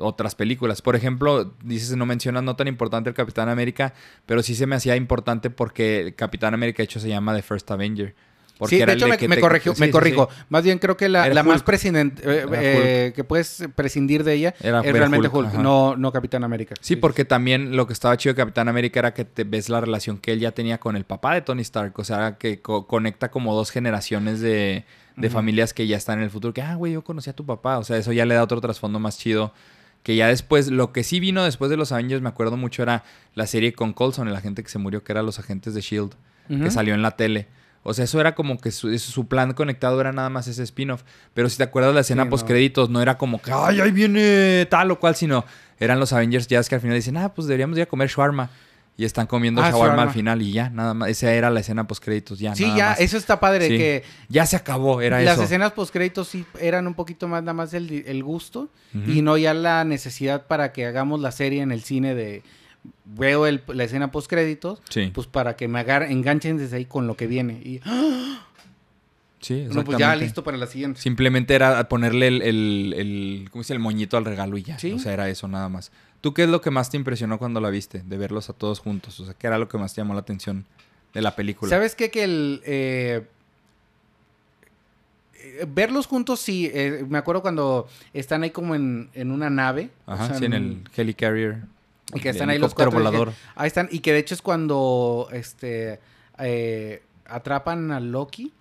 [0.01, 0.81] otras películas.
[0.81, 3.93] Por ejemplo, dices, no mencionas no tan importante el Capitán América,
[4.25, 7.41] pero sí se me hacía importante porque el Capitán América, de hecho, se llama The
[7.41, 8.13] First Avenger.
[8.57, 10.29] Porque sí, de hecho me, me te- corrigió, sí, me sí, corrijo.
[10.31, 10.43] sí.
[10.49, 11.65] Más bien creo que la, la más Hulk.
[11.65, 16.43] prescindente, eh, eh, que puedes prescindir de ella Era es realmente Hulk, no, no Capitán
[16.43, 16.75] América.
[16.79, 19.81] Sí, porque también lo que estaba chido de Capitán América era que te ves la
[19.81, 21.97] relación que él ya tenía con el papá de Tony Stark.
[21.97, 24.85] O sea, que co- conecta como dos generaciones de,
[25.15, 26.53] de familias que ya están en el futuro.
[26.53, 27.79] Que, ah, güey, yo conocí a tu papá.
[27.79, 29.53] O sea, eso ya le da otro trasfondo más chido.
[30.03, 33.03] Que ya después, lo que sí vino después de los Avengers, me acuerdo mucho, era
[33.35, 36.63] la serie con Coulson, el agente que se murió, que era Los Agentes de S.H.I.E.L.D.,
[36.63, 37.47] que salió en la tele.
[37.83, 41.03] O sea, eso era como que su, plan conectado era nada más ese spin-off.
[41.33, 42.29] Pero si te acuerdas la escena Sí, no.
[42.29, 45.45] post créditos, no era como que, ay, ahí viene tal o cual, sino
[45.79, 48.09] eran los Avengers ya es que al final dicen, ah, pues deberíamos ir a comer
[48.09, 48.49] shawarma.
[49.01, 51.09] Y están comiendo Ah, shawarma, al final y ya, nada más.
[51.09, 52.53] Esa era la escena post créditos, ya.
[52.53, 52.99] Sí, nada ya, más.
[52.99, 53.77] eso está padre, Sí.
[53.77, 55.43] que Ya se acabó, era las eso.
[55.43, 58.69] escenas post créditos sí eran un poquito más nada más el, el gusto
[59.07, 62.43] y no ya la necesidad para que hagamos la serie en el cine de
[63.05, 65.09] veo el- la escena post créditos, Sí.
[65.13, 67.53] pues para que me agarren, enganchen desde ahí con lo que viene.
[67.53, 68.45] Y ¡ah!
[69.39, 70.25] Sí, no, pues ya exactamente.
[70.25, 71.01] listo para la siguiente.
[71.01, 73.73] Simplemente era ponerle el, el, el- ¿cómo dice?
[73.73, 74.77] El moñito al regalo y ya.
[74.77, 74.91] Sí.
[74.93, 75.91] O sea, era eso nada más.
[76.21, 78.03] ¿Tú qué es lo que más te impresionó cuando la viste?
[78.05, 79.19] De verlos a todos juntos.
[79.19, 80.65] O sea, ¿qué era lo que más te llamó la atención
[81.13, 81.69] de la película?
[81.69, 82.09] ¿Sabes qué?
[82.11, 82.61] Que el...
[82.63, 83.25] eh,
[85.67, 86.69] verlos juntos, sí.
[86.73, 89.89] eh, me acuerdo cuando están ahí como en, en una nave.
[90.05, 91.63] o Ajá, sea, sí, en el helicarrier.
[92.13, 92.91] Y que están ahí los cuatro.
[92.91, 93.33] volador.
[93.55, 93.87] Ahí están.
[93.91, 95.99] Y que de hecho es cuando este
[96.39, 98.51] eh, atrapan a Loki.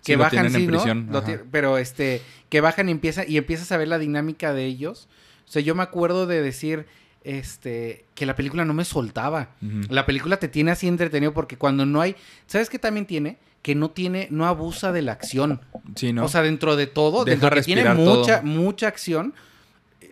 [0.00, 0.72] Sí, Que lo bajan, en sí, ¿no?
[0.72, 4.64] prisión, Lo pero este, que bajan y empieza, y empiezas a ver la dinámica de
[4.66, 5.08] ellos.
[5.46, 6.86] O sea, yo me acuerdo de decir,
[7.24, 9.48] este, que la película no me soltaba.
[9.88, 12.14] La película te tiene así entretenido porque cuando no hay,
[12.46, 13.38] ¿sabes qué también tiene?
[13.62, 15.60] Que no tiene, no abusa de la acción.
[15.96, 16.24] Sí, ¿no?
[16.26, 17.96] O sea, dentro de todo, Deja dentro de que tiene todo.
[18.18, 19.34] mucha, mucha acción,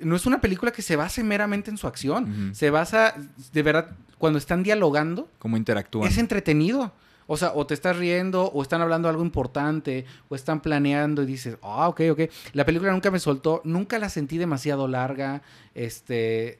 [0.01, 2.51] no es una película que se base meramente en su acción.
[2.55, 3.15] Se basa,
[3.53, 6.09] de verdad, cuando están dialogando, ¿Cómo interactúan?
[6.09, 6.93] es entretenido.
[7.29, 11.27] O sea, o te estás riendo, o están hablando algo importante, o están planeando y
[11.27, 12.21] dices, ah, ok, ok.
[12.53, 15.43] La película nunca me soltó, nunca la sentí demasiado larga.
[15.75, 16.59] Este.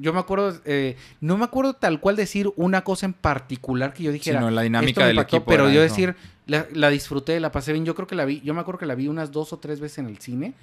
[0.00, 4.04] Yo me acuerdo, eh, no me acuerdo tal cual decir una cosa en particular que
[4.04, 4.38] yo dijera.
[4.38, 5.50] Sino la "Esto dinámica del impactó", equipo.
[5.50, 5.94] Pero yo eso.
[5.94, 6.14] decir,
[6.46, 7.84] la, la disfruté, la pasé bien.
[7.84, 9.80] Yo creo que la vi, yo me acuerdo que la vi unas dos o tres
[9.80, 10.54] veces en el cine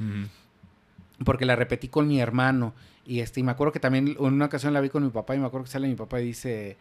[1.23, 2.73] porque la repetí con mi hermano.
[3.05, 5.35] Y este, y me acuerdo que también en una ocasión la vi con mi papá
[5.35, 6.77] y me acuerdo que sale mi papá y dice,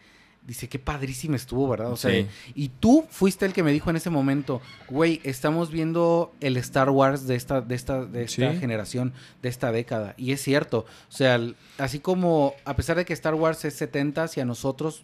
[0.46, 1.90] dice, qué padrísima estuvo, ¿verdad?
[1.90, 2.26] O sea, Sí.
[2.54, 6.90] y tú fuiste el que me dijo en ese momento, güey, estamos viendo el Star
[6.90, 8.58] Wars de esta, de esta, de esta Sí.
[8.58, 10.14] generación, de esta década.
[10.18, 10.84] Y es cierto.
[11.08, 11.40] O sea,
[11.78, 15.02] así como, a pesar de que Star Wars es 70 y a nosotros,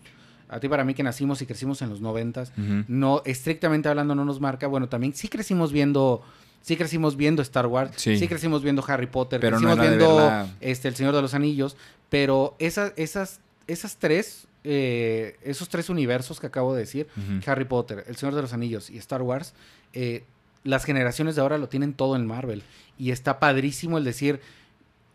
[0.48, 2.84] a ti para mí que nacimos y crecimos en los 90 Ujú.
[2.88, 4.66] no, estrictamente hablando, no nos marca.
[4.66, 6.22] Bueno, también sí crecimos viendo.
[6.62, 8.18] Sí crecimos viendo Star Wars, Sí.
[8.18, 11.74] sí, crecimos viendo Harry Potter, Pero crecimos viendo verla- este, El Señor de los Anillos,
[12.10, 17.08] pero esas, esas, esas tres, eh, esos tres universos que acabo de decir.
[17.46, 19.54] Harry Potter, El Señor de los Anillos y Star Wars,
[19.92, 20.24] eh,
[20.64, 22.62] las generaciones de ahora lo tienen todo en Marvel.
[22.98, 24.40] Y está padrísimo el decir,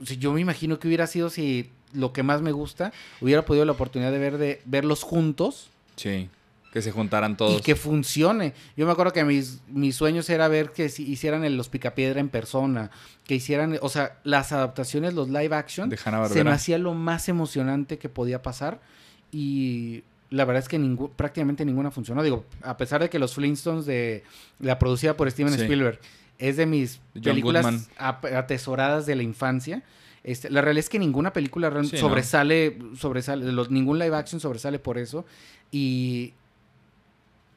[0.03, 3.63] si yo me imagino que hubiera sido si lo que más me gusta, hubiera podido
[3.65, 6.29] la oportunidad de ver de verlos juntos Sí.
[6.73, 7.59] Que se juntaran todos.
[7.59, 8.53] y que funcione.
[8.75, 12.19] Yo me acuerdo que mis, mis sueños era ver que si hicieran el- los Picapiedra
[12.19, 12.91] en persona,
[13.23, 17.29] que hicieran, o sea, las adaptaciones, los live action, De se me hacía lo más
[17.29, 18.81] emocionante que podía pasar
[19.37, 22.23] y la verdad es que ningú- prácticamente ninguna funcionó.
[22.23, 24.23] Digo, a pesar de que los Flintstones de
[24.59, 25.61] la producida por Steven Sí.
[25.61, 25.99] Spielberg
[26.39, 29.83] es de mis John películas atesoradas de la infancia.
[30.23, 31.97] Este, la realidad es que ninguna película Sí, ¿no?
[31.99, 35.25] sobresale, sobresale, los- ningún live action sobresale por eso.
[35.71, 36.33] Y,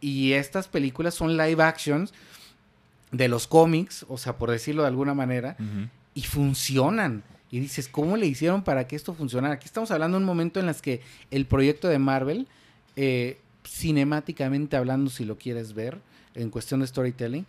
[0.00, 2.12] y estas películas son live actions
[3.10, 5.56] de los cómics, o sea, por decirlo de alguna manera,
[6.14, 7.22] y funcionan.
[7.50, 9.54] Y dices, ¿cómo le hicieron para que esto funcionara?
[9.54, 12.46] Aquí estamos hablando de un momento en las que el proyecto de Marvel,
[12.96, 15.98] eh, cinemáticamente hablando, si lo quieres ver,
[16.34, 17.46] en cuestión de storytelling,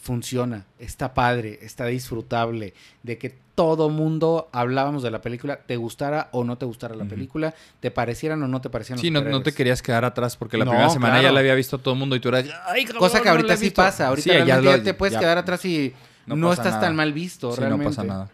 [0.00, 6.28] funciona, está padre, está disfrutable, de que todo mundo hablábamos de la película, te gustara
[6.32, 9.20] o no te gustara la película, te parecieran o no te parecieran los Sí, no,
[9.20, 11.94] no te querías quedar atrás porque la No, primera semana ya la había visto todo
[11.94, 12.46] el mundo y tú eras.
[12.66, 13.82] Ay, cabrón, Cosa que ahorita sí visto".
[13.82, 15.92] pasa, ahorita Sí, ya realmente lo- ya te puedes ya- quedar atrás y
[16.26, 16.80] no estás nada.
[16.80, 17.84] tan mal visto, Sí, realmente.
[17.84, 18.30] no pasa nada.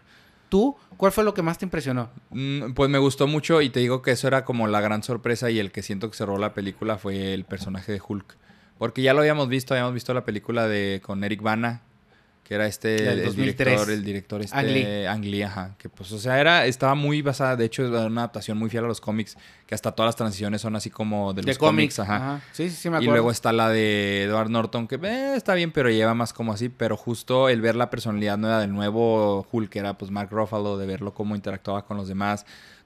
[0.49, 0.75] ¿Tú?
[0.97, 2.09] ¿Cuál fue lo que más te impresionó?
[2.29, 5.49] Mm, Pues me gustó mucho y te digo que eso era como la gran sorpresa
[5.49, 8.37] y el que siento que cerró la película fue el personaje de Hulk.
[8.77, 11.81] Porque ya lo habíamos visto, habíamos visto la película de con Eric Bana,
[12.45, 13.57] que era este el 2003.
[13.57, 15.05] director, el director este Ang Lee.
[15.07, 18.21] Ang Lee, ajá, que pues o sea, era estaba muy basada, de hecho era una
[18.21, 21.41] adaptación muy fiel a los cómics, que hasta todas las transiciones son así como de
[21.41, 22.41] los cómics, ajá.
[22.51, 23.13] Sí, sí, sí, me Y acuerdo.
[23.13, 26.69] luego está la de Edward Norton, que eh, está bien, pero lleva más como así.
[26.69, 30.77] Pero justo el ver la personalidad nueva del nuevo Hulk, que era pues Mark Ruffalo,
[30.77, 32.45] de verlo cómo interactuaba con los demás,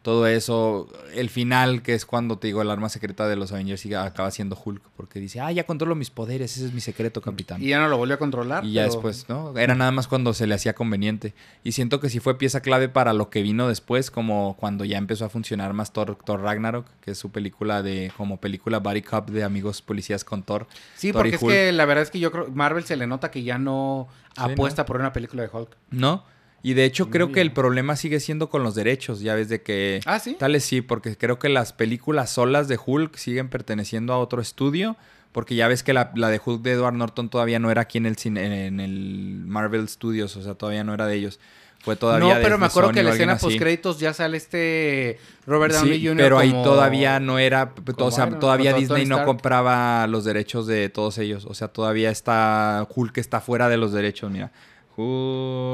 [0.10, 0.88] todo eso.
[1.14, 4.32] El final, que es cuando te digo, el arma secreta de los Avengers y acaba
[4.32, 7.62] siendo Hulk, porque dice, ah, ya controlo mis poderes, ese es mi secreto, capitán.
[7.62, 8.66] Y ya no lo volvió a controlar.
[8.66, 9.56] Y ya después, ¿no?
[9.56, 11.36] Era nada más cuando se le hacía conveniente.
[11.64, 14.98] Y siento que sí fue pieza clave para lo que vino después, como cuando ya
[14.98, 19.04] empezó a funcionar más Thor, Thor Ragnarok, que es su película de, como película Body
[19.04, 20.66] Cup de amigos policías con Thor.
[20.96, 23.30] Sí, Thor porque es que la verdad es que yo creo Marvel se le nota
[23.30, 25.78] que ya no Sí, apuesta por una película de Hulk.
[25.92, 26.24] ¿No?
[26.62, 27.54] Y de hecho creo que el bien.
[27.56, 30.02] problema sigue siendo con los derechos, ya ves de que...
[30.06, 30.36] Ah, sí.
[30.38, 34.98] Tales sí, porque creo que las películas solas de Hulk siguen perteneciendo a otro estudio,
[35.32, 37.98] porque ya ves que la, la de Hulk de Edward Norton todavía no era aquí
[37.98, 41.40] en el cine, en el Marvel Studios, o sea, todavía no era de ellos.
[41.82, 45.18] Fue todavía no, pero me acuerdo Sony que la escena post créditos ya sale este
[45.48, 46.18] Robert Downey Sí, Jr.
[46.18, 50.26] pero ahí todavía no era, p- como o sea, Iron- todavía Disney no compraba los
[50.26, 54.52] derechos de todos ellos, o sea, todavía está Hulk está fuera de los derechos, mira.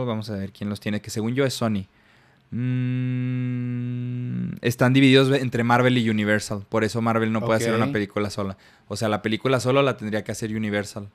[0.06, 1.86] Vamos a ver quién los tiene, que según yo es Sony.
[3.26, 6.64] Mm, están divididos entre Marvel y Universal.
[6.70, 8.58] Por eso Marvel no puede hacer una película sola.
[8.88, 11.08] O sea, la película solo la tendría que hacer Universal.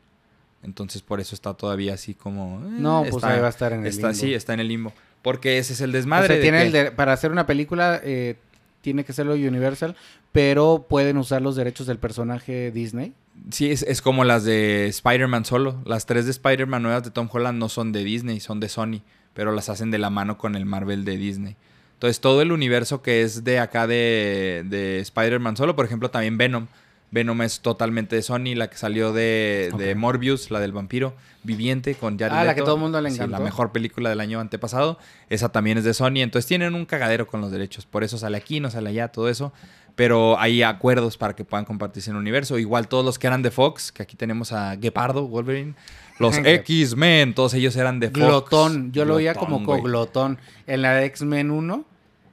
[0.62, 2.60] Entonces por eso está todavía así como...
[2.66, 4.20] eh, No, pues está- ahí va a estar en el está, limbo.
[4.20, 4.92] Sí, está en el limbo.
[5.22, 6.26] Porque ese es el O desmadre.
[6.26, 8.36] sea, de tiene que- el de- para hacer una película eh,
[8.82, 9.96] tiene que serlo Universal,
[10.32, 13.14] pero pueden usar los derechos del personaje Disney.
[13.50, 15.80] Sí, es, es como las de Spider-Man solo.
[15.84, 19.02] Las tres de Spider-Man nuevas de Tom Holland no son de Disney, son de Sony.
[19.34, 21.56] Pero las hacen de la mano con el Marvel de Disney.
[21.94, 26.36] Entonces todo el universo que es de acá de, de Spider-Man solo, por ejemplo, también
[26.38, 26.66] Venom.
[27.12, 29.94] Venom es totalmente de Sony, la que salió de, de.
[29.96, 33.16] Morbius, la del vampiro viviente con Jared Ah, la que todo el mundo le Sí,
[33.16, 33.32] encantó.
[33.38, 34.96] la mejor película del año antepasado.
[35.28, 36.18] Esa también es de Sony.
[36.18, 37.84] Entonces tienen un cagadero con los derechos.
[37.84, 39.52] Por eso sale aquí, no sale allá, todo eso.
[40.00, 42.56] Pero hay acuerdos para que puedan compartirse en el universo.
[42.58, 45.74] Igual todos los que eran de Fox, que aquí tenemos a Guepardo, Wolverine.
[46.18, 48.18] Los X-Men, todos ellos eran de Fox.
[48.18, 50.38] Glotón, yo lo veía como coglotón.
[50.66, 51.84] En la de X-Men 1,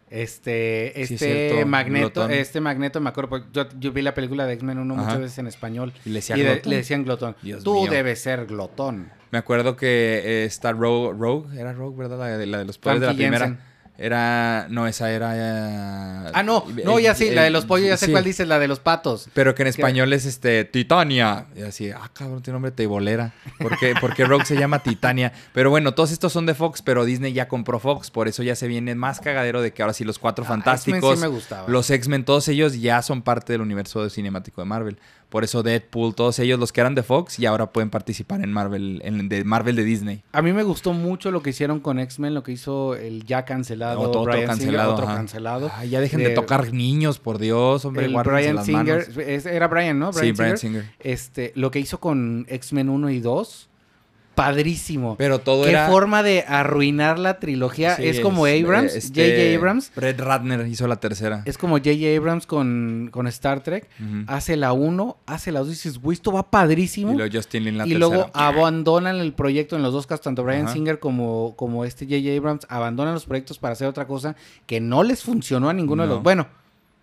[0.10, 2.32] este, Sí, es este cierto, Magneto, glotón.
[2.32, 5.38] este Magneto, me acuerdo, porque yo, yo vi la película de X-Men 1 muchas veces
[5.40, 5.92] en español.
[6.06, 6.70] Y le decía y de- glotón.
[6.70, 7.36] le decían glotón.
[7.42, 7.92] Dios Tú mío.
[7.92, 9.10] debes ser glotón.
[9.32, 12.18] Me acuerdo que eh, está Rogue, Rogue, era Rogue, ¿verdad?
[12.18, 13.46] La de, la de los poderes de la primera.
[13.48, 13.67] Jensen.
[14.00, 15.34] Era, no, esa era...
[15.36, 18.12] eh, Ah, no, no, ya sí, la de los pollos, ya sé sí.
[18.12, 19.28] cuál dices, la de los patos.
[19.34, 21.46] Pero que en español es este Titania.
[21.56, 23.34] Y así, ah, cabrón, tiene nombre teibolera.
[23.60, 25.34] ¿Por qué, por qué Rogue se llama Titania?
[25.54, 28.12] Pero bueno, todos estos son de Fox, pero Disney ya compró Fox.
[28.12, 31.16] Por eso ya se viene más cagadero de que ahora sí los cuatro Ah, fantásticos,
[31.16, 31.68] sí me gustaba.
[31.68, 35.00] los X-Men, todos ellos ya son parte del universo cinemático de Marvel.
[35.30, 38.54] Por eso Deadpool, todos ellos los que eran de Fox y ahora pueden participar en
[38.54, 40.24] Marvel, en de Marvel de Disney.
[40.32, 43.44] A mí me gustó mucho lo que hicieron con X-Men, lo que hizo el ya
[43.44, 44.94] cancelado Otro, otro Bryan Singer, cancelado.
[44.94, 45.72] otro cancelado.
[45.76, 49.46] Ay, ya dejen de, De- tocar niños, por Dios, hombre, el Brian las Singer, manos.
[49.46, 50.14] era Brian, ¿no?
[50.14, 50.86] Sí, Brian Singer.
[51.00, 53.70] Este, lo que hizo con X-Men 1 y 2,
[54.38, 55.16] padrísimo.
[55.18, 55.88] Pero todo Qué era...
[55.90, 57.96] forma de arruinar la trilogía.
[57.96, 59.58] Sí, es como Abrams, eh, este, J.J.
[59.58, 59.92] Abrams.
[59.96, 61.42] Brett Ratner hizo la tercera.
[61.46, 62.16] Es como J.J.
[62.16, 63.90] Abrams con, con Star Trek.
[64.28, 67.14] Hace la 1, hace la 2 y dices, güey, esto va padrísimo.
[67.14, 68.10] Y luego Justin Lin la y tercera.
[68.10, 70.68] luego abandonan el proyecto en los dos casos, tanto Brian.
[70.72, 72.38] Singer como, como este J.J.
[72.38, 74.36] Abrams abandonan los proyectos para hacer otra cosa
[74.68, 76.22] que no les funcionó a ninguno de los.
[76.22, 76.48] Bueno,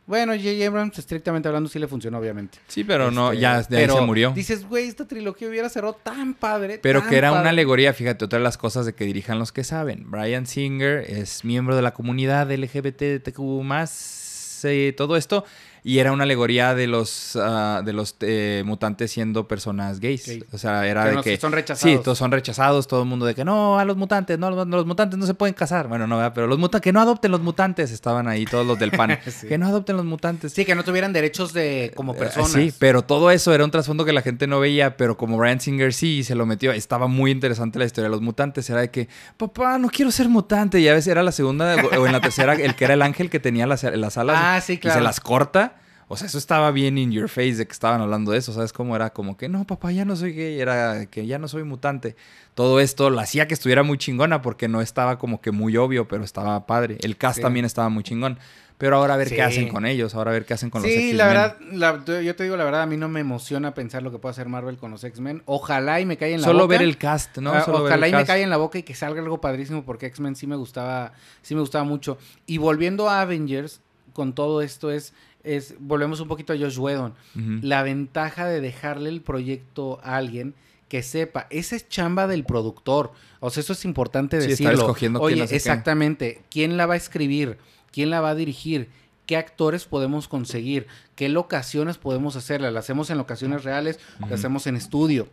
[0.07, 0.67] bueno, J.J.
[0.67, 2.59] Abrams, estrictamente hablando, sí le funcionó, obviamente.
[2.69, 4.33] Sí, pero no, Este, ya de ahí pero se murió.
[4.33, 6.79] Dices, güey, esta trilogía hubiera cerrado tan padre.
[6.83, 7.51] Pero tan que era una padre".
[7.51, 10.11] alegoría, fíjate, otra de las cosas de que dirijan los que saben.
[10.11, 15.45] Brian Singer es miembro de la comunidad LGBTQ más eh, todo esto.
[15.87, 20.27] Y era una alegoría de los, ah, de los eh, mutantes siendo personas gays.
[20.27, 20.43] Gay.
[20.51, 21.37] O sea, era Que de no- que...
[21.37, 21.93] son rechazados.
[21.99, 24.67] Sí, todos son rechazados, todo el mundo de que no, a los mutantes, no, los,
[24.67, 25.87] los mutantes no se pueden casar.
[25.89, 26.33] Bueno, no, ¿verdad?
[26.35, 29.19] pero los mutantes, que no adopten los mutantes, estaban ahí todos los del PAN.
[29.27, 29.47] Sí.
[29.47, 30.55] Que no adopten los mutantes.
[30.55, 32.51] Sí, que no tuvieran derechos de como Eh, personas.
[32.53, 35.61] Sí, pero todo eso era un trasfondo que la gente no veía, pero como Brian
[35.61, 38.71] Singer sí se lo metió, estaba muy interesante la historia de los mutantes.
[38.71, 40.81] Era de que, papá, no quiero ser mutante.
[40.81, 43.29] Y a veces era la segunda o en la tercera, el que era el ángel
[43.29, 45.01] que tenía las, las alas Ah, sí, y claro.
[45.01, 45.73] se las corta.
[46.09, 48.53] O sea, eso estaba bien in your face de que estaban hablando de eso.
[48.53, 49.11] ¿Sabes cómo era?
[49.11, 50.61] Como que no, papá, ya no soy gay.
[50.61, 52.15] Era que ya no soy mutante.
[52.55, 56.07] Todo esto lo hacía que estuviera muy chingona porque no estaba como que muy obvio,
[56.07, 56.99] pero estaba padre.
[57.01, 57.43] El cast Sí.
[57.43, 58.39] también estaba muy chingón.
[58.77, 59.37] Pero ahora a ver Sí.
[59.37, 60.15] qué hacen con ellos.
[60.17, 61.17] Ahora a ver qué hacen con los Sí, X-Men.
[61.17, 64.11] la verdad, la- yo te digo la verdad, a mí no me emociona pensar lo
[64.11, 65.43] que puede hacer Marvel con los X-Men.
[65.47, 66.73] Ojalá y me caiga en la Solo boca.
[66.79, 67.53] ver el cast, ¿no?
[67.53, 70.07] Ah, Solo ojalá y me caiga en la boca y que salga algo padrísimo porque
[70.07, 72.19] X-Men sí me gustaba, sí me gustaba mucho.
[72.47, 73.81] Y volviendo a Avengers,
[74.13, 75.13] con todo esto es,
[75.45, 77.15] es volvemos un poquito a Josh Whedon.
[77.63, 80.55] La ventaja de dejarle el proyecto a alguien
[80.89, 83.13] que sepa, esa es chamba del productor.
[83.41, 84.85] O sea, eso es importante Sí, estar decirlo.
[84.87, 87.59] escogiendo quién Oye, exactamente, quién la va a escribir,
[87.93, 88.89] quién la va a dirigir,
[89.27, 92.71] qué actores podemos conseguir, qué locaciones podemos hacerla.
[92.71, 93.99] ¿La hacemos en locaciones reales?
[94.29, 95.29] ¿La hacemos en estudio?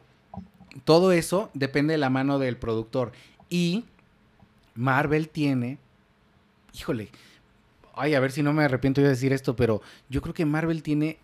[0.85, 3.11] Todo eso depende de la mano del productor.
[3.49, 3.85] Y
[4.73, 5.77] Marvel tiene,
[6.73, 7.09] híjole,
[7.95, 10.83] ay, a ver si no me arrepiento de decir esto, pero yo creo que Marvel
[10.83, 11.19] tiene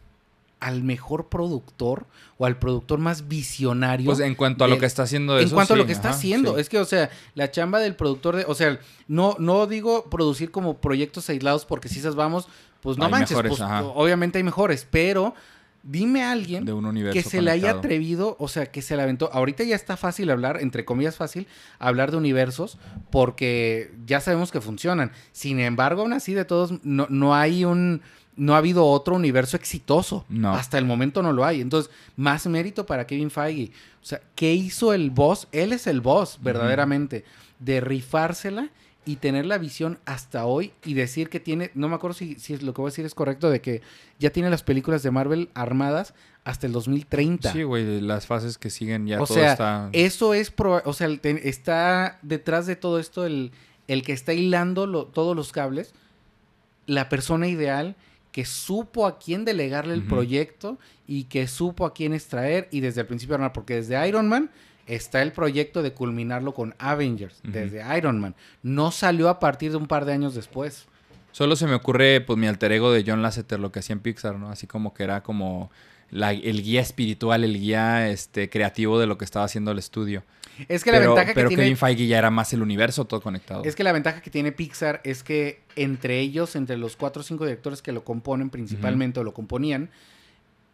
[0.60, 2.06] al mejor productor
[2.38, 4.08] o al productor más visionario.
[4.08, 6.10] Pues en cuanto a lo que está haciendo en eso, cuanto a lo que está
[6.10, 6.62] haciendo, sí.
[6.62, 10.52] es que, o sea, la chamba del productor, de, o sea, no, no digo producir
[10.52, 12.48] como proyectos aislados porque si esas vamos,
[12.82, 15.36] pues no manches, mejores, pues, obviamente hay mejores, pero
[15.84, 18.96] dime a alguien de un universo que se le haya atrevido, o sea, que se
[18.96, 19.30] le aventó.
[19.34, 21.48] Ahorita ya está fácil hablar, entre comillas fácil,
[21.80, 22.78] hablar de universos,
[23.12, 25.12] porque ya sabemos que funcionan.
[25.32, 28.02] Sin embargo, aún así, de todos, no, no hay un.
[28.36, 30.24] No ha habido otro universo exitoso.
[30.30, 30.54] No.
[30.54, 31.60] Hasta el momento no lo hay.
[31.60, 33.72] Entonces, más mérito para Kevin Feige.
[34.00, 35.48] O sea, ¿qué hizo el boss?
[35.52, 37.26] Él es el boss, verdaderamente.
[37.58, 38.70] De rifársela
[39.08, 42.54] y tener la visión hasta hoy y decir que tiene, no me acuerdo si, si
[42.54, 43.82] es lo que voy a decir es correcto, de que
[44.20, 47.52] ya tiene las películas de Marvel armadas hasta el 2030.
[47.52, 49.90] Sí, güey, las fases que siguen ya o todo sea, está...
[49.94, 51.08] eso es, proba- o sea,
[51.44, 53.52] está detrás de todo esto el,
[53.88, 55.94] el que está hilando lo- todos los cables.
[56.86, 57.96] la persona ideal
[58.32, 60.78] que supo a quién delegarle el proyecto
[61.08, 64.52] y que supo a quién extraer y desde el principio armar, porque desde Iron Man
[64.88, 68.36] está el proyecto de culminarlo con Avengers, desde Iron Man.
[68.64, 70.86] No salió a partir de un par de años después.
[71.32, 74.00] Solo se me ocurre, pues, mi alter ego de John Lasseter, lo que hacía en
[74.00, 74.50] Pixar, ¿no?
[74.50, 75.70] Así como que era como
[76.10, 80.24] la- el guía espiritual, el guía este, creativo de lo que estaba haciendo el estudio.
[80.68, 83.06] Es que pero la ventaja que pero tiene Kevin Feige ya era más el universo
[83.06, 83.62] todo conectado.
[83.64, 87.24] Es que la ventaja que tiene Pixar es que entre ellos, entre los cuatro o
[87.24, 89.92] cinco directores que lo componen principalmente o lo componían,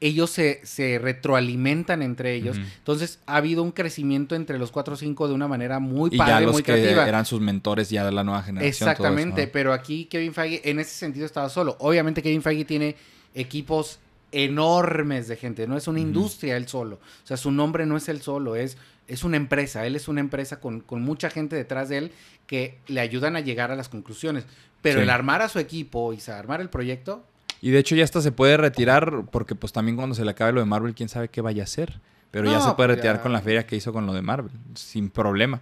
[0.05, 2.57] ellos se, se retroalimentan entre ellos.
[2.57, 6.17] Entonces ha habido un crecimiento entre los cuatro o cinco de una manera muy y
[6.17, 7.07] ya los muy que creativa.
[7.07, 8.69] eran sus mentores ya de la nueva generación.
[8.69, 9.51] eso, Exactamente, ¿no?
[9.53, 11.75] pero aquí Kevin Feige en ese sentido estaba solo.
[11.79, 12.95] Obviamente Kevin Feige tiene
[13.33, 13.99] equipos
[14.31, 16.95] enormes de gente, no es una industria él solo.
[17.23, 18.77] O sea, su nombre no es él solo, es,
[19.07, 19.85] es una empresa.
[19.85, 22.11] Él es una empresa con, con mucha gente detrás de él
[22.47, 24.45] que le ayudan a llegar a las conclusiones.
[24.81, 25.03] Pero Sí.
[25.03, 27.25] el armar a su equipo y armar el proyecto,
[27.63, 30.51] Y de hecho ya hasta se puede retirar porque pues también cuando se le acabe
[30.51, 32.01] lo de Marvel, quién sabe qué vaya a hacer.
[32.29, 33.21] Pero ya se puede pues, retirar ya.
[33.21, 35.61] con la feria que hizo con lo de Marvel, sin problema.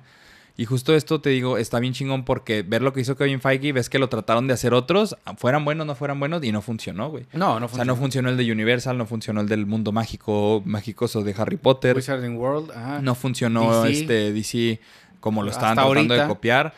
[0.58, 3.72] Y justo esto te digo, está bien chingón porque ver lo que hizo Kevin Feige,
[3.72, 7.12] ves que lo trataron de hacer otros, fueran buenos, no fueran buenos, y no funcionó,
[7.12, 7.28] güey.
[7.34, 10.64] no, no O sea, no funcionó el de Universal, no funcionó el del mundo mágico,
[10.66, 11.96] mágicoso de Harry Potter.
[11.96, 13.00] Wizarding World, ajá.
[13.04, 14.00] No funcionó DC.
[14.00, 14.80] este DC
[15.20, 16.74] como lo estaban Hasta tratando de copiar.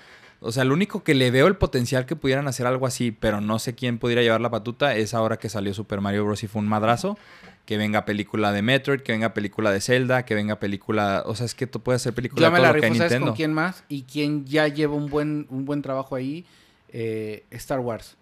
[0.46, 3.40] O sea, lo único que le veo el potencial que pudieran hacer algo así, pero
[3.42, 6.44] no sé quién pudiera llevar la patuta, es ahora que salió Super Mario Bros.
[6.44, 7.18] y fue un madrazo.
[7.66, 11.24] Que venga película de Metroid, que venga película de Zelda, que venga película.
[11.26, 12.92] O sea, es que tú puedes hacer película Yo me todo la lo que hay
[12.92, 13.32] rifo, ¿sabes Nintendo.
[13.32, 13.86] con quién más?
[13.88, 16.46] Y quién ya lleva un buen, un buen trabajo ahí,
[16.92, 18.18] Eh, Star Wars.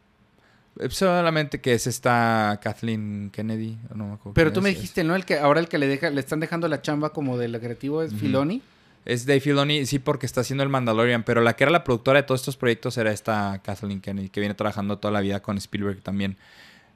[0.79, 3.77] Eh, Solamente que es esta Kathleen Kennedy.
[3.95, 4.75] no me acuerdo Pero tú me es.
[4.75, 5.15] dijiste, ¿no?
[5.15, 8.03] El que ahora el que le deja, le están dejando la chamba como del creativo
[8.03, 8.13] es.
[8.13, 8.61] Filoni.
[9.03, 12.21] Es Dave Filoni, sí, porque está haciendo el Mandalorian, pero la que era la productora
[12.21, 15.57] de todos estos proyectos era esta Kathleen Kennedy, que viene trabajando toda la vida con
[15.57, 16.37] Spielberg también.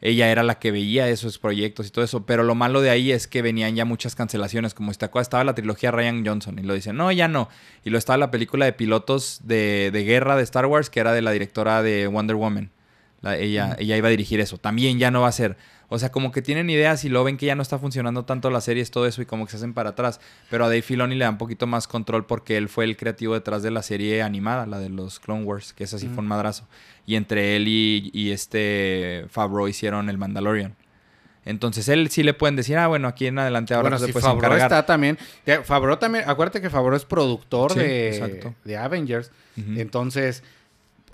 [0.02, 3.12] Ella era la que veía esos proyectos y todo eso, pero lo malo de ahí
[3.12, 6.64] es que venían ya muchas cancelaciones, como esta cosa, estaba la trilogía Ryan Johnson y
[6.64, 7.50] lo dicen, no, ya no.
[7.84, 11.12] Y lo estaba la película de pilotos de, de guerra de Star Wars, que era
[11.14, 12.70] de la directora de Wonder Woman.
[13.22, 15.58] La- ella, ella iba a dirigir eso, también ya no va a ser.
[15.90, 18.50] O sea, como que tienen ideas y lo ven que ya no está funcionando tanto
[18.50, 20.20] las series, todo eso, y como que se hacen para atrás.
[20.50, 23.34] Pero a Dave Filoni le da un poquito más control porque él fue el creativo
[23.36, 26.28] detrás de la serie animada, la de los Clone Wars, que esa sí fue un
[26.28, 26.68] madrazo.
[27.06, 30.76] Y entre él y, y este Favreau hicieron el Mandalorian.
[31.48, 34.08] Entonces él sí le pueden decir, ah, bueno, aquí en adelante ahora bueno, tú te
[34.08, 34.66] si puedes Favreau encargar.
[34.68, 35.20] está también.
[35.64, 39.32] Favreau también, acuérdate que Favreau es productor Sí, de, de Avengers.
[39.56, 40.42] Entonces,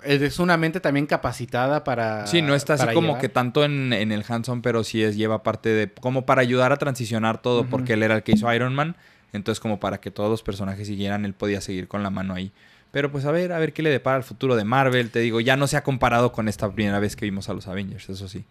[0.04, 2.26] es una mente también capacitada para.
[2.26, 3.20] Sí, no está así como llevar.
[3.20, 5.92] que tanto en, en el hands-on, pero sí es, lleva parte de...
[5.92, 8.96] Como para ayudar a transicionar todo, porque él era el que hizo Iron Man.
[9.32, 12.52] Entonces como para que todos los personajes siguieran, él podía seguir con la mano ahí.
[12.90, 15.10] Pero pues a ver, a ver qué le depara el futuro de Marvel.
[15.10, 17.66] Te digo, ya no se ha comparado con esta primera vez que vimos a los
[17.66, 18.44] Avengers, eso sí.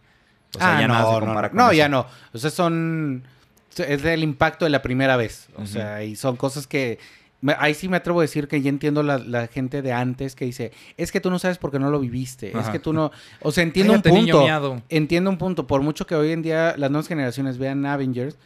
[0.56, 1.74] O sea, ah, ya no, nada se no, compara no, con No, eso.
[1.74, 2.08] ya no.
[2.34, 3.24] O sea, son.
[3.78, 5.48] Es el impacto de la primera vez.
[5.56, 7.00] O sea, y son cosas que.
[7.42, 10.36] Me- ahí sí me atrevo a decir que ya entiendo la, la gente de antes
[10.36, 12.58] que dice: Es que tú no sabes porque no lo viviste.
[12.58, 13.12] Es que tú no.
[13.42, 14.84] O sea, entiendo Cállate, un punto.
[14.90, 15.68] Entiendo un punto.
[15.68, 18.38] Por mucho que hoy en día las nuevas generaciones vean Avengers,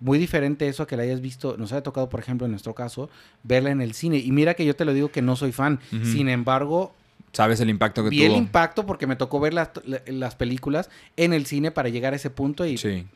[0.00, 1.56] muy diferente eso a que la hayas visto.
[1.56, 3.10] Nos ha tocado, por ejemplo, en nuestro caso,
[3.42, 4.18] verla en el cine.
[4.18, 5.80] Y mira que yo te lo digo que no soy fan.
[6.04, 6.94] Sin embargo,
[7.32, 10.88] Sabes el impacto que vi el impacto porque me tocó ver las, la- las películas
[11.16, 13.06] en el cine para llegar a ese punto y Sí.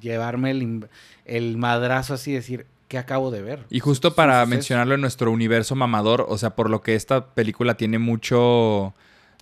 [0.00, 0.88] llevarme el,
[1.26, 3.64] el madrazo así, decir, ¿qué acabo de ver?
[3.70, 7.76] Y justo para mencionarlo en nuestro universo mamador, o sea, por lo que esta película
[7.76, 8.94] tiene mucho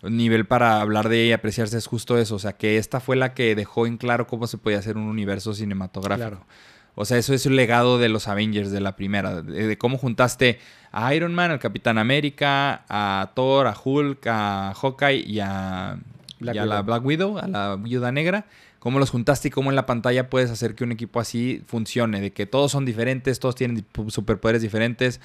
[0.03, 2.35] nivel para hablar de ella y apreciarse, es justo eso.
[2.35, 5.05] O sea, que esta fue la que dejó en claro cómo se podía hacer un
[5.05, 6.29] universo cinematográfico.
[6.29, 6.47] Claro.
[6.95, 9.99] O sea, eso es el legado de los Avengers de la primera, de, de cómo
[9.99, 10.59] juntaste
[10.93, 15.99] a Iron Man, al Capitán América, a Thor, a Hulk, a Hawkeye y a,
[16.41, 16.83] Black y a la.
[16.83, 18.47] Black Widow, a la Viuda Negra.
[18.87, 22.21] Cómo los juntaste y cómo en la pantalla puedes hacer que un equipo así funcione,
[22.21, 25.21] de que todos son diferentes, todos tienen superpoderes diferentes.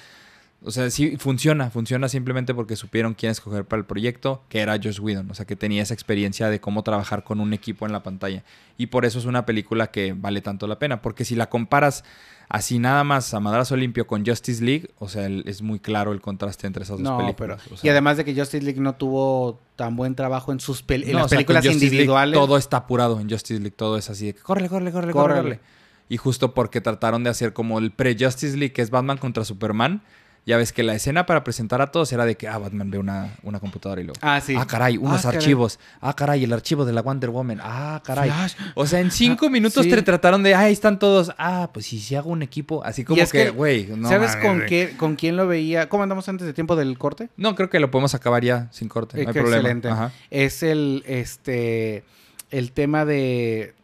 [0.64, 4.74] O sea, sí funciona, funciona simplemente porque supieron quién escoger para el proyecto, que era
[4.82, 7.92] Josh Whedon, o sea, que tenía esa experiencia de cómo trabajar con un equipo en
[7.92, 8.44] la pantalla.
[8.78, 12.04] Y por eso es una película que vale tanto la pena, porque si la comparas
[12.48, 16.12] así nada más a madrazo limpio con Justice League, o sea, el- es muy claro
[16.12, 17.56] el contraste entre esas dos No, pero...
[17.56, 17.84] películas.
[17.84, 21.12] y además de que Justice League no tuvo tan buen trabajo en sus pel- en
[21.12, 22.38] no, las o sea, con películas League individuales.
[22.38, 25.12] todo está apurado en Justice League, todo es así de que corre, corre, corre, corre,
[25.12, 25.42] Córrele.
[25.56, 25.60] corre.
[26.08, 30.02] Y justo porque trataron de hacer como el pre-Justice League, que es Batman contra Superman,
[30.44, 32.98] Ya ves que la escena para presentar a todos era de que, ah, Batman ve
[32.98, 34.18] una, una computadora y luego.
[34.22, 34.56] Ah, sí.
[34.58, 35.36] Ah, caray, unos Ah, caray.
[35.38, 35.78] archivos.
[36.00, 37.60] Ah, caray, el archivo de la Wonder Woman.
[37.62, 38.28] Ah, caray.
[38.28, 38.54] Flash.
[38.74, 39.90] O sea, en cinco Ah, minutos sí.
[39.90, 41.32] te trataron de, ah, ahí están todos.
[41.38, 44.66] Ah, pues si si hago un equipo, así como es que, güey, no ¿Sabes con,
[44.66, 45.88] qué, con quién lo veía?
[45.88, 47.28] ¿Cómo andamos antes de tiempo del corte?
[47.36, 49.22] No, creo que lo podemos acabar ya sin corte.
[49.22, 49.56] No hay problema.
[49.58, 49.88] excelente.
[49.90, 50.10] Ajá.
[50.30, 52.02] Es el, este,
[52.50, 53.74] el tema de...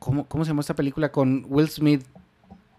[0.00, 1.10] ¿Cómo, ¿Cómo se llama esta película?
[1.12, 2.04] Con Will Smith.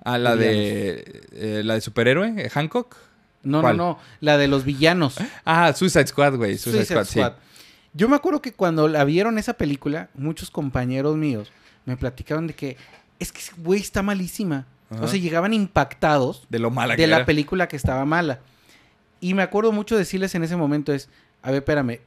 [0.10, 2.96] Ah, la de, eh, la de superhéroe, eh, Hancock.
[3.44, 3.76] No, ¿Cuál?
[3.76, 4.00] no, no.
[4.22, 5.16] La de los villanos.
[5.46, 6.58] Ah, Suicide Squad, güey.
[6.58, 7.34] Suicide, Suicide Squad, Squad.
[7.94, 11.52] Yo me acuerdo que cuando la vieron esa película, muchos compañeros míos
[11.86, 12.78] me platicaron de que
[13.20, 14.66] es que, güey, está malísima.
[14.90, 15.04] Ajá.
[15.04, 16.46] O sea, llegaban impactados sí.
[16.50, 17.26] De lo mala de que la era.
[17.26, 18.40] película que estaba mala.
[19.20, 21.10] Y me acuerdo mucho decirles en ese momento es,
[21.42, 22.00] a ver, espérame,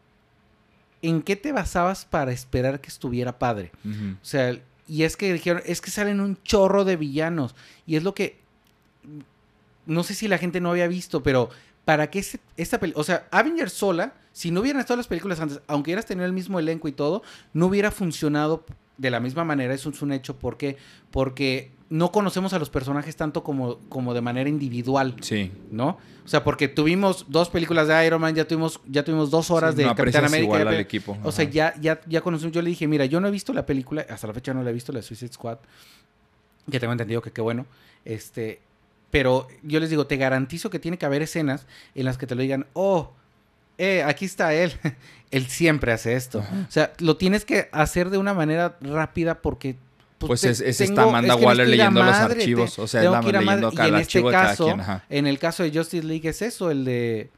[1.02, 3.72] ¿en qué te basabas para esperar que estuviera padre?
[3.84, 4.56] O sea,
[4.90, 7.54] y es que dijeron, es que salen un chorro de villanos.
[7.86, 8.40] Y es lo que,
[9.86, 11.48] no sé si la gente no había visto, pero
[11.84, 15.40] para que ese- esta película, o sea, Avengers sola, si no hubieran estado las películas
[15.40, 17.22] antes, aunque hubieras tenido el mismo elenco y todo,
[17.52, 18.64] no hubiera funcionado
[18.98, 20.36] de la misma manera, eso es un hecho.
[20.38, 20.76] ¿Por qué?
[21.10, 25.50] Porque no conocemos a los personajes tanto como, como de manera individual, Sí.
[25.70, 25.98] ¿no?
[26.24, 29.72] O sea, porque tuvimos dos películas de Iron Man, ya tuvimos, ya tuvimos dos horas
[29.74, 30.44] Sí, de no Capitán América.
[30.46, 31.18] igual ya- al equipo.
[31.24, 32.52] o sea, ya, ya, ya conocimos.
[32.52, 34.70] Yo le dije, mira, yo no he visto la película, hasta la fecha no la
[34.70, 35.58] he visto, la de Suicide Squad.
[36.70, 37.66] Que tengo entendido que qué bueno.
[38.04, 38.60] Este,
[39.10, 41.66] pero yo les digo, te garantizo que tiene que haber escenas
[41.96, 43.10] en las que te lo digan, oh,
[43.78, 44.72] eh, aquí está él.
[45.32, 46.38] él siempre hace esto.
[46.38, 46.66] Ajá.
[46.68, 49.76] O sea, lo tienes que hacer de una manera rápida porque.
[50.28, 52.74] Pues te- es, es tengo- esta Amanda es que Waller a leyendo los archivos.
[52.76, 53.76] te- o sea, tengo la- a leyendo madre.
[53.76, 54.80] cada Y en archivo este de cada quien.
[54.80, 55.04] Ajá.
[55.08, 57.30] en el caso de Justice League es eso, el de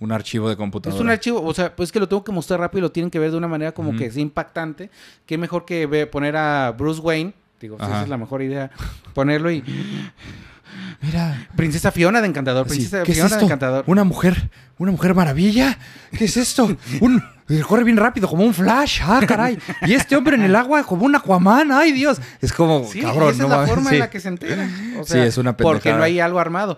[0.00, 0.94] Un archivo de computadora.
[0.96, 3.10] es un archivo, o sea, pues que lo tengo que mostrar rápido y lo tienen
[3.10, 4.90] que ver de una manera como que es impactante.
[5.24, 8.70] Qué mejor que poner a Bruce Wayne, digo, si esa es la mejor idea,
[9.14, 9.62] ponerlo y
[11.02, 11.48] Mira.
[11.56, 13.44] Princesa Fiona de Encantador, Princesa ¿Qué es Fiona de esto?
[13.46, 13.84] Encantador.
[13.86, 14.50] ¿Una mujer?
[14.78, 15.78] ¿Una mujer maravilla?
[16.16, 16.76] ¿Qué es esto?
[17.00, 17.22] Un...
[17.68, 19.00] Corre bien rápido, como un flash.
[19.04, 19.56] Ah, caray.
[19.82, 21.70] Y este hombre en el agua, como un Aquaman.
[21.70, 22.20] Ay, Dios.
[22.40, 23.96] Es como, Sí, cabrón, esa no es la forma sí.
[23.96, 24.68] en la que se entera.
[24.98, 25.98] O Sí, es una Porque pendejada.
[25.98, 26.76] no hay algo armado.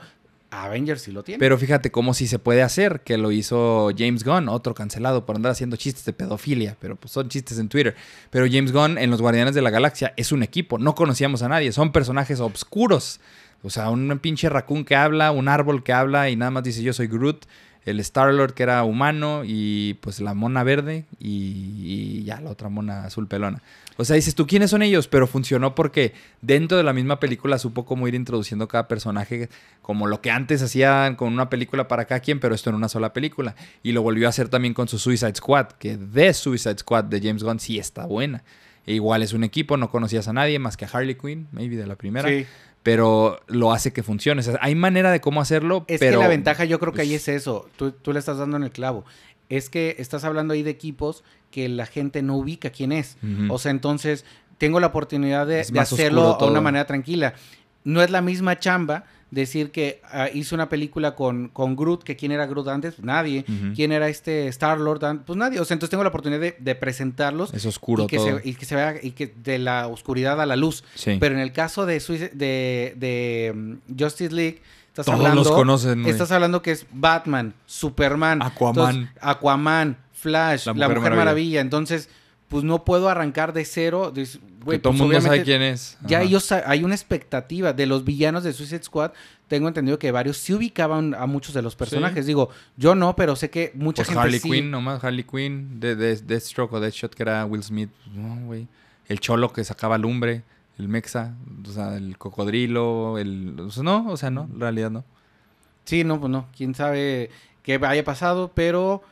[0.51, 1.39] Avengers sí lo tiene.
[1.39, 5.37] Pero fíjate cómo sí se puede hacer, que lo hizo James Gunn, otro cancelado por
[5.37, 7.95] andar haciendo chistes de pedofilia, pero pues son chistes en Twitter.
[8.31, 11.49] Pero James Gunn en Los Guardianes de la Galaxia es un equipo, no conocíamos a
[11.49, 13.21] nadie, son personajes obscuros.
[13.63, 16.83] O sea, un pinche raccoon que habla, un árbol que habla y nada más dice
[16.83, 17.47] yo soy Groot,
[17.85, 23.05] el Star-Lord que era humano y pues la mona verde y, ya la otra mona
[23.05, 23.63] azul pelona.
[23.97, 25.09] O sea, dices tú, ¿quiénes son ellos?
[25.09, 29.49] Pero funcionó porque dentro de la misma película supo cómo ir introduciendo cada personaje,
[29.83, 32.89] como lo que antes hacían con una película para cada quien, pero esto en una
[32.89, 33.57] sola película.
[33.83, 37.21] Y lo volvió a hacer también con su Suicide Squad, que de Suicide Squad de
[37.21, 38.45] James Gunn sí está buena.
[38.87, 41.77] E igual es un equipo, no conocías a nadie más que a Harley Quinn, maybe
[41.77, 42.47] de la primera, Sí.
[42.89, 44.41] Pero lo hace que funcione.
[44.41, 46.21] O sea, hay manera de cómo hacerlo, Es pero...
[46.21, 47.69] que la ventaja yo creo que ahí pues, es eso.
[47.77, 49.05] Tú, tú le estás dando en el clavo.
[49.51, 53.19] Es que estás hablando ahí de equipos que la gente no ubica quién es.
[53.51, 54.25] O sea, entonces
[54.57, 56.51] tengo la oportunidad de, de hacerlo todo.
[56.51, 57.35] una manera tranquila.
[57.89, 62.17] No es la misma chamba decir que ah, hizo una película con, con Groot, que
[62.17, 63.45] quién era Groot antes, Pues nadie.
[63.75, 65.01] ¿Quién era este Star Lord?
[65.27, 65.61] Pues nadie.
[65.61, 68.39] O sea, entonces tengo la oportunidad de, de presentarlos es oscuro y que, todo.
[68.39, 70.85] se, y que se vea y que de la oscuridad a la luz.
[70.95, 71.17] Sí.
[71.21, 71.99] Pero en el caso de,
[72.35, 75.45] de, de mm, Justice League, estás Todos hablando.
[75.45, 76.11] los conocen, güey.
[76.13, 78.95] Estás hablando que es Batman, Superman, Aquaman.
[78.97, 81.17] entonces, Aquaman, Flash, La Mujer, Maravilla.
[81.17, 81.61] Maravilla.
[81.61, 82.09] Entonces,
[82.49, 84.13] pues no puedo arrancar de cero.
[84.59, 85.97] Que todo el pues, mundo sabe quién es.
[86.07, 89.13] Ya ellos hay una expectativa de los villanos de Suicide Squad.
[89.47, 92.27] Tengo entendido que varios sí ubicaban a muchos de los personajes.
[92.27, 94.51] Digo, yo no, pero sé que mucha Pues gente Harley sí.
[94.51, 97.91] Quinn, nomás Harley Quinn, de, de Deathstroke o Deathshot, que era Will Smith.
[98.15, 98.69] No, güey.
[99.07, 100.43] El cholo que sacaba lumbre,
[100.79, 101.35] el mexa,
[101.67, 103.59] o sea, el cocodrilo, el...
[103.59, 105.05] o sea, no, o sea, no, en realidad no.
[105.85, 106.47] Sí, no, pues no.
[106.55, 107.31] Quién sabe
[107.63, 109.03] qué haya pasado, pero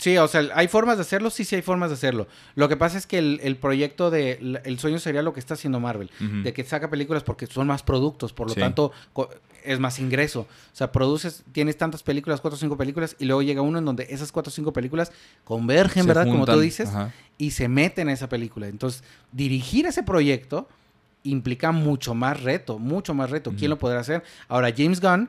[0.00, 2.26] sí, o sea, hay formas de hacerlo, sí, sí hay formas de hacerlo.
[2.56, 5.54] Lo que pasa es que el, el proyecto de el sueño sería lo que está
[5.54, 6.10] haciendo Marvel,
[6.42, 8.60] de que saca películas porque son más productos, por lo Sí.
[8.60, 8.90] tanto
[9.62, 10.40] es más ingreso.
[10.40, 13.84] O sea, produces, tienes tantas películas, cuatro o cinco películas, y luego llega uno en
[13.84, 15.12] donde esas cuatro o cinco películas
[15.44, 16.26] convergen, Se ¿verdad?
[16.26, 17.12] Como tú dices, ajá.
[17.36, 18.68] y se meten a esa película.
[18.68, 20.66] Entonces, dirigir ese proyecto
[21.24, 23.52] implica mucho más reto, mucho más reto.
[23.56, 24.22] ¿Quién lo podrá hacer?
[24.48, 25.28] Ahora, James Gunn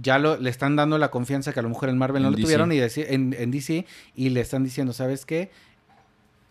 [0.00, 2.32] ya lo, le están dando la confianza que a lo mejor en Marvel no En
[2.32, 2.44] lo DC.
[2.46, 3.84] tuvieron y decir, en, en DC
[4.14, 5.50] y le están diciendo, ¿sabes qué?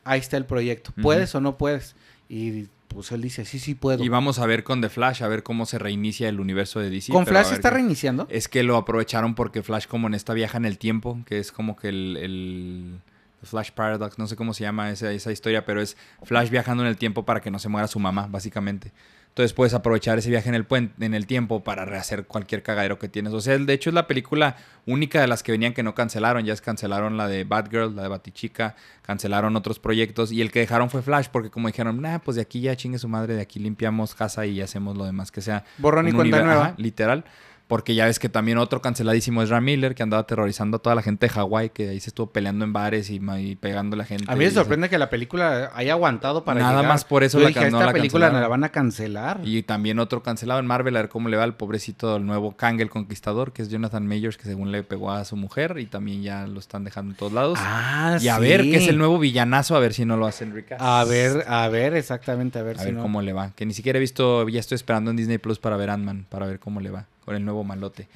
[0.04, 0.92] Ahí está el proyecto.
[1.02, 1.96] ¿Puedes o no puedes?
[2.30, 4.04] Y pues él dice, sí, sí puedo.
[4.04, 6.90] Y vamos a ver con The Flash, a ver cómo se reinicia el universo de
[6.90, 7.12] DC.
[7.14, 8.28] ¿Con Flash está reiniciando?
[8.30, 11.52] Es que lo aprovecharon porque Flash como en esta viaja en el tiempo, que es
[11.52, 12.18] como que el...
[12.22, 13.00] el-
[13.44, 16.90] Flash Paradox, no sé cómo se llama esa, esa historia, pero es Flash viajando en
[16.90, 18.92] el tiempo para que no se muera su mamá, básicamente.
[19.32, 23.00] Entonces puedes aprovechar ese viaje en el, puente, en el tiempo para rehacer cualquier cagadero
[23.00, 23.32] que tienes.
[23.32, 26.44] O sea, de hecho es la película única de las que venían que no cancelaron.
[26.44, 30.34] Ya es cancelaron la de Batgirl, la de Batichica, cancelaron otros proyectos.
[30.34, 33.00] Y el que dejaron fue Flash, porque como dijeron, nah, pues de aquí ya chingue
[33.00, 35.64] su madre, de aquí limpiamos casa y hacemos lo demás que sea.
[35.78, 36.74] Borrón y cuenta nueva.
[36.76, 37.24] literal.
[37.72, 40.94] Porque ya ves que también otro canceladísimo es Ram Miller, que andaba aterrorizando a toda
[40.94, 43.22] la gente de Hawái, que ahí se estuvo peleando en bares y,
[43.56, 44.26] pegando a la gente.
[44.28, 47.48] A mí me sorprende que la película haya aguantado para Nada más por eso la
[47.48, 49.40] dije, esta película la van a cancelar.
[49.46, 52.58] Y también otro cancelado en Marvel, a ver cómo le va al pobrecito el nuevo
[52.58, 55.86] Kang el Conquistador, que es Jonathan Majors, que según le pegó a su mujer y
[55.86, 57.58] también ya lo están dejando en todos lados.
[57.62, 60.54] Ah, y a ver, que es el nuevo villanazo, a ver si no lo hacen
[60.54, 63.52] Rick A ver, a ver, exactamente, a ver a ver cómo le va.
[63.56, 66.48] Que ni siquiera he visto, ya estoy esperando en Disney Plus para ver Ant-Man, para
[66.48, 68.08] ver cómo le va con el nuevo malote.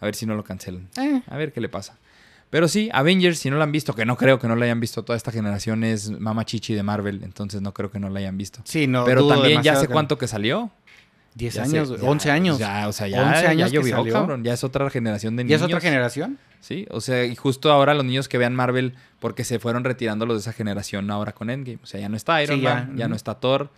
[0.00, 0.88] A ver si no lo cancelan.
[0.96, 1.22] Eh.
[1.26, 1.98] A ver qué le pasa.
[2.50, 4.80] Pero sí, Avengers, si no lo han visto, que no creo que no lo hayan
[4.80, 8.18] visto toda esta generación, es Mama Chichi de Marvel, entonces no creo que no lo
[8.18, 8.60] hayan visto.
[8.64, 9.04] Sí, no.
[9.04, 10.70] Pero también ya sé cuánto que salió.
[11.34, 12.58] 10 años, 11 años.
[12.58, 14.42] Ya, o sea, ya, años ya llovió, cabrón.
[14.42, 15.60] Ya es otra generación de niños.
[15.60, 16.38] ¿Ya es otra generación?
[16.60, 20.26] Sí, o sea, y justo ahora los niños que vean Marvel, porque se fueron retirando
[20.26, 21.78] los de esa generación ahora con Endgame.
[21.82, 23.70] O sea, ya no está Iron Man, ya, no está Thor,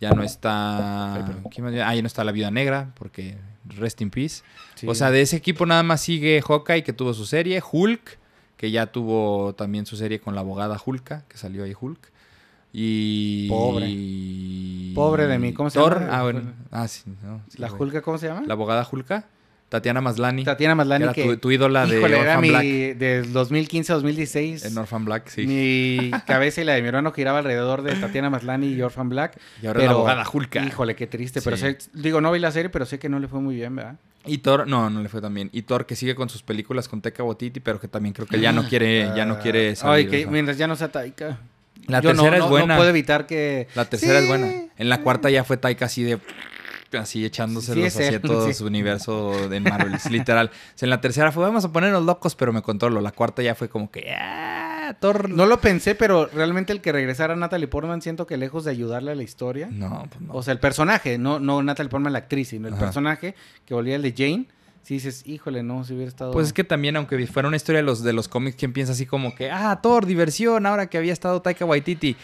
[0.00, 1.14] ya no está.
[1.14, 3.36] Ah, ya no está la Viuda Negra, porque
[3.68, 4.42] rest in peace.
[4.86, 8.18] O sea, de ese equipo nada más sigue Hawkeye, que tuvo su serie, Hulk,
[8.56, 12.12] que ya tuvo también su serie con la abogada Hulka, que salió ahí Hulk.
[12.72, 13.48] Y.
[13.48, 14.94] Pobre.
[14.94, 16.08] Pobre de mí, ¿cómo se llama?
[16.10, 16.42] Ah, bueno.
[16.70, 17.04] Ah, sí.
[17.56, 18.42] ¿La Hulka cómo se llama?
[18.46, 19.26] La abogada Hulka.
[19.68, 20.44] Tatiana Maslani.
[20.44, 21.12] Tatiana Maslani.
[21.12, 22.64] Que era tu, ídola de Orphan Black.
[22.64, 24.64] De 2015 a 2016.
[24.64, 25.46] En Orphan Black, sí.
[25.46, 29.38] Mi cabeza y la de mi hermano giraba alrededor de Tatiana Maslani y Orphan Black.
[29.62, 30.64] Y ahora la abogada Hulka.
[30.64, 31.40] Híjole, qué triste.
[31.42, 33.74] Pero sé, digo, no vi la serie, pero sé que no le fue muy bien,
[33.74, 33.96] ¿verdad?
[34.24, 35.50] Y Thor, no, no le fue tan bien.
[35.52, 38.40] Y Thor que sigue con sus películas con Teca Botiti, pero que también creo que
[38.40, 40.06] ya no quiere, ya no quiere salir.
[40.06, 41.38] Ay, que mientras ya no sea Taika.
[41.86, 42.74] La tercera es buena.
[42.74, 43.68] No puedo evitar que.
[43.74, 44.50] La tercera es buena.
[44.76, 46.18] En la cuarta ya fue Taika así de
[46.92, 49.94] así echándoselos sí, hacia todo su universo de Marvel.
[50.10, 50.50] literal.
[50.80, 53.00] en la tercera fue, vamos a ponernos locos, pero me controlo.
[53.00, 55.30] La cuarta ya fue como que, ah, Thor.
[55.30, 58.70] No lo pensé, pero realmente el que regresara a Natalie Portman siento que lejos de
[58.70, 59.68] ayudarle a la historia.
[59.70, 60.34] No, pues no.
[60.34, 63.34] O sea, el personaje, no, no Natalie Portman la actriz, sino el personaje
[63.64, 64.48] que volvía el de Jane.
[64.86, 66.30] Si dices, híjole, no, si hubiera estado.
[66.30, 68.92] Pues es que también, aunque fuera una historia de los, de los cómics, ¿quién piensa
[68.92, 72.16] así como que, ah, Thor, diversión, ahora que había estado Taika Waititi?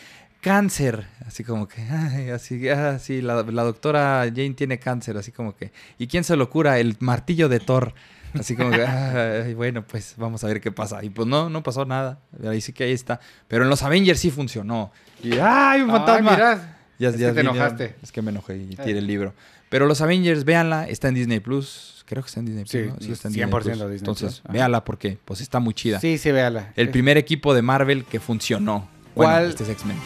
[0.43, 1.07] Cáncer.
[1.27, 5.57] Así como que, ay, así, así ah, la, la, doctora Jane tiene cáncer, así como
[5.57, 5.73] que.
[5.97, 6.79] ¿Y quién se lo cura?
[6.79, 7.95] El martillo de Thor.
[8.39, 11.03] Así como que, ay, bueno, pues vamos a ver qué pasa.
[11.05, 12.19] Y pues no, no pasó nada.
[12.47, 13.21] Ahí sí que ahí está.
[13.49, 14.91] Pero en los Avengers sí funcionó.
[15.23, 16.77] Y, ¡ay, un fantasma!
[16.99, 17.97] Ya, es que te enojaste.
[18.03, 19.35] es que me enojé y tiré el libro.
[19.69, 22.05] Pero los Avengers, véanla, está en Disney Plus.
[22.07, 23.05] Creo que está en Disney Plus.
[23.05, 26.01] Sí, está en 100% Disney Entonces, véanla porque pues está muy chida.
[26.01, 26.73] Sí, sí, véala.
[26.77, 28.89] El primer equipo de Marvel que funcionó.
[29.15, 29.51] ¿Cuál?
[29.51, 29.97] este es X-Men.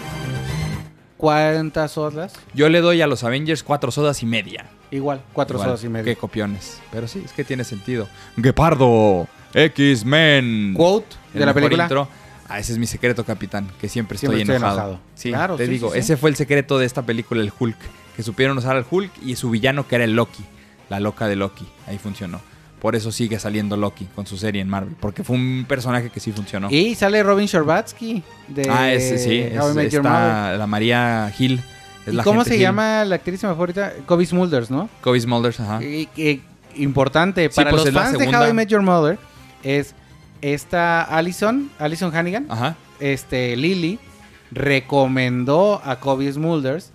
[1.17, 2.35] ¿Cuántas sodas?
[2.53, 4.67] Yo le doy a los Avengers cuatro sodas y media.
[4.91, 6.05] Igual, cuatro sodas y media.
[6.05, 6.81] Qué copiones.
[6.93, 8.07] Pero sí, es que tiene sentido.
[8.41, 10.75] Gepardo, X-Men.
[10.77, 11.89] Quote de la película.
[12.49, 15.01] Ah, ese es mi secreto, capitán, que siempre, estoy, enojado.
[15.17, 17.79] Sí, claro, te digo, ese fue el secreto de esta película, el Hulk.
[18.15, 20.45] Que supieron usar al Hulk y su villano que era el Loki.
[20.89, 21.67] La loca de Loki.
[21.87, 22.41] Ahí funcionó.
[22.81, 24.95] Por eso sigue saliendo Loki con su serie en Marvel.
[25.01, 26.71] Porque fue un personaje que sí funcionó.
[26.71, 29.39] Y sale Robin Sherbatsky de Ah, ese sí.
[29.41, 31.61] Es, la María Hill.
[32.07, 33.93] ¿Y cómo se llama la actriz favorita?
[34.05, 34.89] Kobe Smulders, ¿no?
[35.01, 35.81] Kobe Smulders, ajá.
[36.77, 37.51] importante.
[37.51, 39.19] para pues, los fans de How I Met Your Mother
[39.63, 39.95] es
[40.41, 42.47] esta Allison, Allison Hannigan.
[42.49, 42.77] Ajá.
[43.01, 43.99] Este, Lily
[44.51, 46.93] recomendó a Kobe Smulders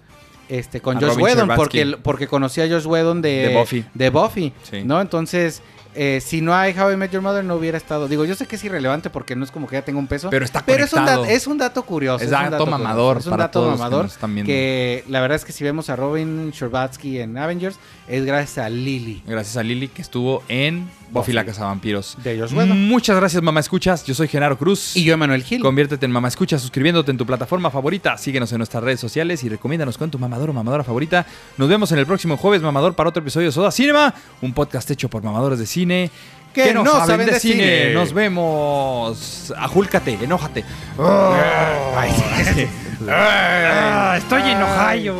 [0.51, 3.85] este, con Josh Whedon, porque, porque conocía a Josh Whedon de, de Buffy.
[3.93, 4.99] De Buffy ¿no?
[4.99, 5.61] Entonces,
[5.95, 8.09] eh, si no hay How I Met Your Mother no hubiera estado.
[8.09, 10.29] Digo, yo sé que es irrelevante porque no es como que ya tenga un peso.
[10.29, 12.23] Pero está Pero es un, es un dato curioso.
[12.23, 13.17] Es, un dato mamador.
[13.19, 14.09] Es un dato mamador.
[14.45, 17.77] Que, la verdad es que si vemos a Robin Sherbatsky en Avengers,
[18.09, 19.23] es gracias a Lily.
[19.25, 22.17] Gracias a Lily que estuvo en Buffy, la Casa Vampiros.
[22.23, 22.73] De ellos, bueno.
[22.73, 24.05] Muchas gracias, Mamá Escuchas.
[24.05, 24.95] Yo soy Genaro Cruz.
[24.95, 25.61] Y yo, Emanuel Gil.
[25.61, 28.17] Conviértete en Mamá Escuchas suscribiéndote en tu plataforma favorita.
[28.17, 31.25] Síguenos en nuestras redes sociales y recomiéndanos con tu mamador o mamadora favorita.
[31.57, 34.89] Nos vemos en el próximo jueves, mamador, para otro episodio de Soda Cinema, un podcast
[34.91, 36.11] hecho por mamadores de cine
[36.53, 37.93] que, no, saben, de, cine.
[37.93, 39.53] Nos vemos.
[39.57, 40.63] Ajúlcate, enójate.
[43.09, 45.15] Ah, estoy enojado.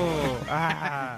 [0.47, 1.11] Ah.